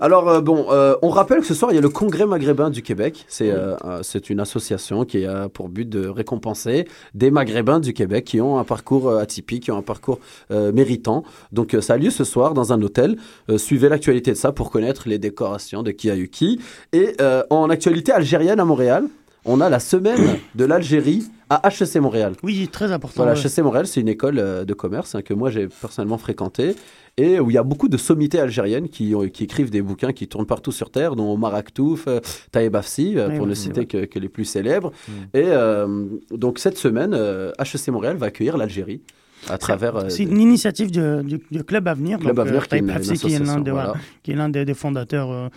[0.00, 2.70] Alors euh, bon, euh, on rappelle que ce soir il y a le Congrès maghrébin
[2.70, 3.24] du Québec.
[3.28, 8.24] C'est euh, c'est une association qui a pour but de récompenser des maghrébins du Québec
[8.24, 10.18] qui ont un parcours atypique, qui ont un parcours
[10.50, 11.24] méritant.
[11.52, 13.16] Donc ça a lieu ce soir dans un hôtel.
[13.56, 16.60] Suivez l'actualité de ça pour connaître les décorations de qui a eu qui.
[16.92, 17.16] Et
[17.50, 19.04] en actualité algérienne à Montréal,
[19.44, 22.34] on a la semaine de l'Algérie à HEC Montréal.
[22.42, 23.24] Oui, très important.
[23.24, 23.46] Voilà, ouais.
[23.46, 26.74] HEC Montréal, c'est une école euh, de commerce hein, que moi j'ai personnellement fréquentée
[27.18, 30.46] et où il y a beaucoup de sommités algériennes qui, écrivent des bouquins qui tournent
[30.46, 32.20] partout sur Terre, dont Omar Aktouf, euh,
[32.52, 34.92] Taïeb Afsi, euh, pour oui, ne oui, citer que, que les plus célèbres.
[35.34, 37.12] Et euh, donc cette semaine,
[37.58, 39.02] HEC Montréal va accueillir l'Algérie
[39.50, 39.96] à travers...
[39.96, 42.18] euh, C'est une initiative du, du- du Club Avenir.
[42.18, 44.74] Club donc, Avenir, qui est Taïb une- Hafsi, une qui est l'un des, voilà, voilà.
[44.74, 45.50] fondateurs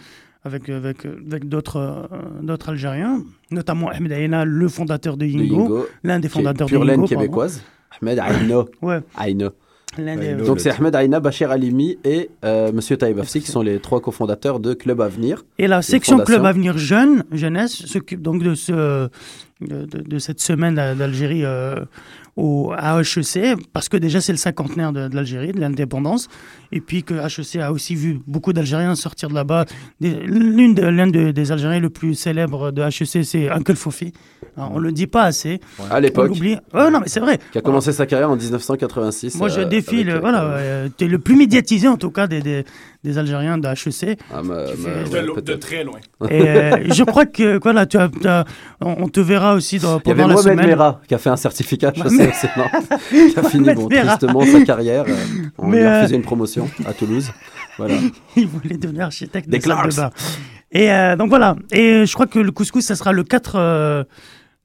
[0.45, 2.03] avec, avec, avec d'autres euh,
[2.41, 6.85] d'autres Algériens, notamment Ahmed Aïna, le fondateur de Yingo, Yingo, l'un des fondateurs de pure
[6.85, 7.07] laine Yingo.
[7.07, 7.61] québécoise.
[8.01, 8.63] Ahmed Aïna.
[8.81, 8.99] Ouais.
[9.97, 13.79] Des- Donc c'est Ahmed Aïna, Bachir Alimi et euh, Monsieur Taïeb Afsi qui sont les
[13.79, 15.43] trois cofondateurs de Club Avenir.
[15.57, 16.19] Et la section.
[16.19, 19.07] Club Avenir Jeune, jeunesse, s'occupe donc de, ce,
[19.61, 21.75] de, de- de cette semaine d'Algérie euh,
[22.37, 26.27] au, à HEC, parce que déjà c'est le cinquantenaire de, de l'Algérie, de l'indépendance,
[26.71, 29.65] et puis que HEC a aussi vu beaucoup d'Algériens sortir de là-bas.
[30.01, 34.11] L'une de- L'un de- des Algériens le plus célèbre de HEC, c'est Uncle Fofi.
[34.57, 35.59] Alors, on le dit pas assez.
[35.89, 36.31] À l'époque.
[36.39, 36.59] Ouais,
[36.91, 37.39] non, mais c'est vrai.
[37.51, 39.35] Qui a commencé sa carrière en 1986.
[39.37, 42.27] Moi, je euh, défie, avec, euh, voilà, euh, t'es le plus médiatisé en tout cas
[42.27, 42.63] des, des,
[43.05, 44.17] des Algériens de HEC.
[44.33, 45.99] Ah, ma- Tu ma- fais- De, très loin.
[46.29, 48.43] Et euh, je crois que voilà, tu as, tu as-
[48.81, 50.67] on te verra aussi dans, Il y avait pendant la Mohamed semaine.
[50.67, 52.65] Merah qui a fait un certificat, je sais, Mohamed- c'est non,
[53.31, 55.05] qui a fini bon, tristement sa carrière.
[55.07, 55.15] euh,
[55.57, 57.31] on Mais, lui a euh, refusé une promotion à Toulouse.
[57.77, 57.95] Voilà.
[58.35, 60.09] Il voulait devenir architecte Des de bain.
[60.71, 61.55] Et euh, donc voilà.
[61.71, 64.03] Et je crois que le couscous, ça sera le 4, euh,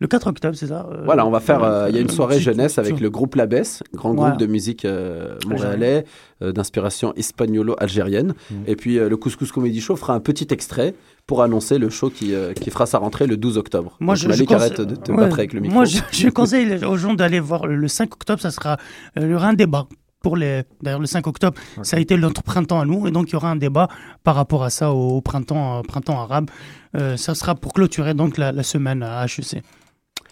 [0.01, 1.63] le 4 octobre, c'est ça euh, Voilà, on va faire.
[1.63, 4.31] euh, Il y a une un soirée jeunesse avec le groupe Labès, grand Voilà.
[4.31, 6.05] groupe de musique euh, montréalais
[6.43, 8.35] euh, d'inspiration hispaniolo-algérienne.
[8.51, 8.55] Mm.
[8.67, 10.95] Et puis euh, le Couscous Comedy Show fera un petit extrait
[11.27, 13.97] pour annoncer le show qui, euh, qui fera sa rentrée le 12 octobre.
[14.01, 15.75] Moi, Donc, je, Malik, je arrête conseille- de te ouais, battre avec le micro.
[15.75, 18.79] Moi, je, je conseille aux gens d'aller voir le 5 octobre, ça sera
[19.19, 19.87] euh, il y aura un débat.
[20.23, 23.31] Pour les, d'ailleurs, le 5 octobre, ça a été notre printemps à nous, et donc
[23.31, 23.89] il y aura un débat
[24.23, 26.51] par rapport à ça au, au printemps, euh, printemps arabe.
[26.95, 29.63] Euh, ça sera pour clôturer donc la, la semaine à HEC.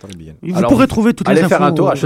[0.00, 0.34] Très bien.
[0.42, 1.56] Et Vous Alors, pourrez trouver toutes allez les infos.
[1.56, 1.96] faire un tour à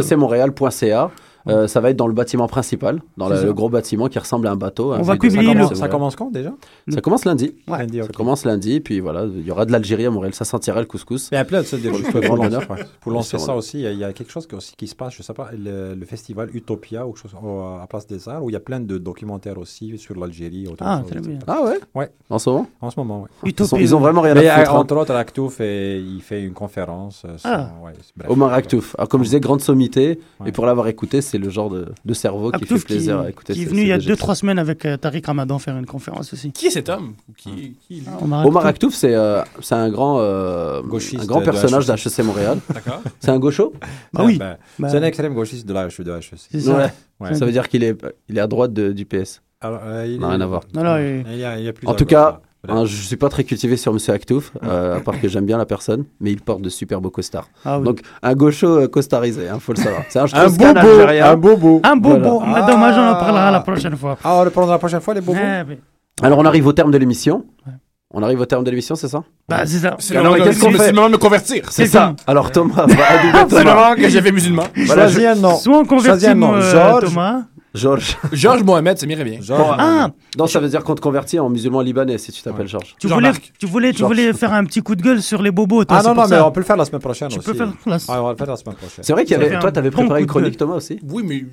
[1.49, 1.51] euh.
[1.65, 3.45] Euh, ça va être dans le bâtiment principal, dans la- ça.
[3.45, 4.93] le gros bâtiment qui ressemble à un bateau.
[4.93, 6.53] On un va publier 50 le- c'est Ça commence quand déjà?
[6.89, 7.55] Ça commence lundi.
[7.69, 10.81] Lundi, Ça commence lundi, puis voilà, il y aura de l'Algérie à Montréal, ça sentira
[10.81, 11.31] le couscous.
[11.33, 14.13] Et après, ça, des- Pour pour, lancer- ouais, pour lancer ça aussi, il y, a-
[14.13, 17.13] quelque chose qui, aussi, qui se passe, je sais pas, le, le festival Utopia ou
[17.13, 19.97] quelque chose, au- à Place des Arts, où il y a plein de documentaires aussi
[19.99, 20.67] sur l'Algérie.
[20.81, 21.39] Ah, chose, très bien.
[21.47, 21.79] Ah ouais?
[21.95, 22.11] Ouais.
[22.31, 22.67] En ce moment?
[22.81, 23.53] En ce moment, oui.
[23.59, 24.75] Ils, sont- ils ont vraiment rien Mais, à euh, foutre.
[24.77, 24.79] hein.
[24.81, 27.23] Entre autres, Actouf, et il fait une conférence.
[27.27, 27.71] euh, sur- Ah.
[28.29, 28.95] Omar Aktouf.
[28.99, 30.19] Alors, comme je disais, grande sommité.
[30.47, 33.21] Et pour l'avoir écouté, c'est le genre de, de cerveau qui fait Aktouf qui, plaisir
[33.21, 33.55] à écouter.
[33.55, 34.13] qui est venu il y a DG.
[34.13, 36.53] 2-3 semaines avec euh, Tariq Ramadan faire une conférence aussi.
[36.53, 37.15] Qui est cet homme?
[37.39, 38.07] Qui, qui est lui?
[38.21, 38.95] Omar Omar Aktouf.
[38.95, 42.05] C'est euh, c'est un grand, euh, Gauchiste un grand de personnage HEC.
[42.05, 42.59] d'HEC Montréal.
[42.75, 43.01] D'accord.
[43.19, 43.73] C'est un gaucho?
[44.13, 44.37] Bah oui.
[44.37, 46.35] Ben, Bah, c'est un extrême gauchiste de la de la HEC.
[46.37, 46.77] C'est ça.
[46.77, 46.93] Ouais.
[47.21, 47.35] Ouais.
[47.35, 47.97] Ça veut dire qu'il est,
[48.29, 49.41] il est à droite de- du PS.
[49.61, 50.63] Alors, euh, il, Non, rien à voir.
[50.75, 52.75] Non, non, il- il y a, il y a plus En tout cas, là.
[52.75, 55.59] Hein, je suis pas très cultivé sur Monsieur Actouf, euh, à part que j'aime bien
[55.59, 57.49] la personne, mais il porte de super beaux costards.
[57.65, 57.85] Ah oui.
[57.85, 60.03] Donc un gaucho euh, costarisé, hein, faut le savoir.
[60.09, 60.89] C'est un, Un bobo,
[61.23, 61.81] un bobo.
[61.85, 62.61] Un bobo, Voilà.
[62.67, 64.17] mais dommage, on en parlera la prochaine fois.
[64.25, 65.79] Ah, on le prendra la prochaine fois, les bobos mais-
[66.23, 67.45] Alors on arrive au terme de l'émission.
[68.15, 69.25] On arrive au terme de l'émission, c'est ça?
[69.49, 69.97] Bah, c'est ça.
[69.99, 70.87] C'est le Alors, moment qu'est-ce de- qu'on c'est fait?
[70.89, 71.65] le moment de me convertir.
[71.73, 72.15] C'est ça.
[72.27, 72.87] Alors Thomas, va
[73.49, 74.65] C'est le moment que j'avais musulman.
[74.85, 75.57] Voilà, Choisis je- un nom.
[75.57, 76.53] Soit on convertit Choisis un nom.
[76.55, 77.01] euh.
[77.01, 77.45] Thomas.
[77.75, 78.17] Georges.
[78.33, 79.41] Georges Mohamed, ça m'irait bien.
[79.41, 79.77] Georges.
[79.79, 82.95] Ah, Non, ça veut dire qu'on te convertit en musulman libanais si tu t'appelles Georges.
[82.99, 85.85] tu voulais, tu voulais, tu voulais faire un petit coup de gueule sur les bobos,
[85.85, 85.97] toi.
[85.99, 86.47] Ah c'est non, non, mais ça.
[86.47, 87.47] on peut le faire la semaine prochaine Tu aussi.
[87.51, 89.03] peux faire la- Ah, on va le faire la semaine prochaine.
[89.05, 89.59] C'est vrai qu'il y avait.
[89.59, 90.57] Toi, t'avais préparé une chronique.
[90.57, 91.45] Thomas aussi Oui, mais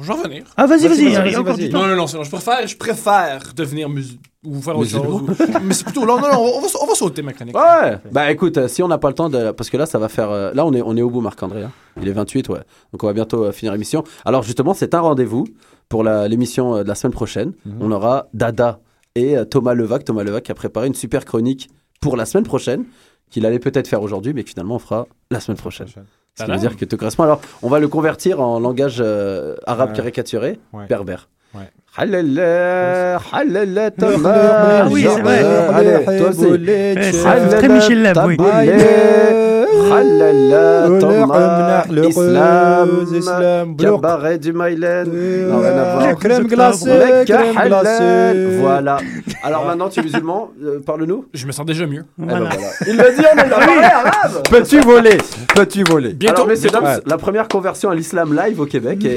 [0.00, 0.44] je vais revenir.
[0.56, 1.80] Ah, vas-y, Vas-y, encore du temps.
[1.80, 5.18] Non, non, non, je préfère, je préfère devenir musulman ou faire autre Musulman.
[5.26, 5.40] chose.
[5.40, 6.06] ou- Mais c'est plutôt.
[6.06, 7.56] Non, non, non, on va, on va sauter ma chronique.
[7.56, 7.98] Ouais.
[8.12, 10.08] Bah écoute, euh, si on n'a pas le temps de, parce que là, ça va
[10.08, 10.30] faire.
[10.30, 11.64] euh, Là, on est, on est au bout, Marc-André.
[11.64, 11.72] hein.
[12.00, 12.60] Il est 28, ouais.
[12.92, 14.04] Donc on va bientôt euh, finir l'émission.
[14.24, 15.44] Alors justement, c'est un rendez-vous
[15.88, 17.52] pour la- l'émission euh, de la semaine prochaine.
[17.80, 18.80] On aura Dada
[19.16, 20.04] et euh, Thomas Levac.
[20.04, 21.68] Thomas Levac qui a préparé une super chronique
[22.00, 22.84] pour la semaine prochaine,
[23.30, 25.88] qu'il allait peut-être faire aujourd'hui, mais que finalement on fera la semaine prochaine.
[26.38, 27.24] Ce qui veut dire que correspond.
[27.24, 30.86] Alors, on va le convertir en langage euh, arabe caricaturé, Ouais.
[30.88, 31.28] berbère.
[31.54, 31.62] Ouais.
[31.96, 34.30] Halala, halala, Thomas.
[34.84, 35.42] Ah oui, c'est vrai.
[35.74, 36.44] Allez, toi aussi.
[36.46, 38.36] Ouais, c'est très Michel Leb, oui.
[39.92, 46.18] Halala, Thomas, Islam, Islam, cabaret du voir.
[46.18, 48.58] crème glacée, crème glacée.
[48.60, 48.98] Voilà.
[49.42, 51.26] Alors maintenant, tu es musulman, euh, parle-nous.
[51.32, 52.04] Je me sens déjà mieux.
[52.20, 52.48] Eh ben.
[52.86, 54.42] Il l'a dit, parlé arabe.
[54.50, 55.18] Peux-tu voler?
[55.54, 56.12] Peux-tu voler?
[56.12, 56.42] Bientôt.
[56.42, 56.70] Alors, messieurs,
[57.06, 59.04] la première conversion à l'islam live au Québec.
[59.04, 59.16] Et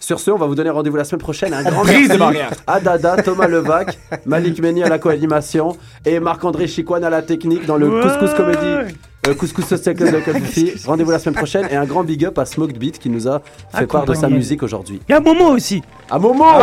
[0.00, 1.54] sur ce, on va vous donner rendez-vous la semaine prochaine.
[1.54, 2.18] Un grand merci
[2.66, 7.66] à Dada, Thomas Levac, Malik Meni à la co-animation et Marc-André Chicoine à la technique
[7.66, 8.02] dans le.
[8.02, 8.94] Couscous Comédie.
[9.24, 10.74] Euh, Couscous Social Club de Coffee.
[10.86, 13.40] Rendez-vous la semaine prochaine et un grand big up à Smoked Beat qui nous a
[13.72, 15.00] fait part de sa musique aujourd'hui.
[15.08, 15.80] Il y a Momo aussi.
[16.10, 16.58] À Momo À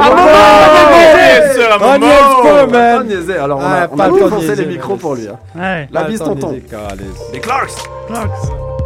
[1.79, 2.05] Momo
[2.99, 3.37] On niaisait.
[3.37, 5.27] Alors on a, on a les micros pour lui.
[5.29, 5.85] hein.
[5.91, 6.51] La bise tonton.
[6.51, 7.71] Des Clarks.
[8.07, 8.78] Clarks.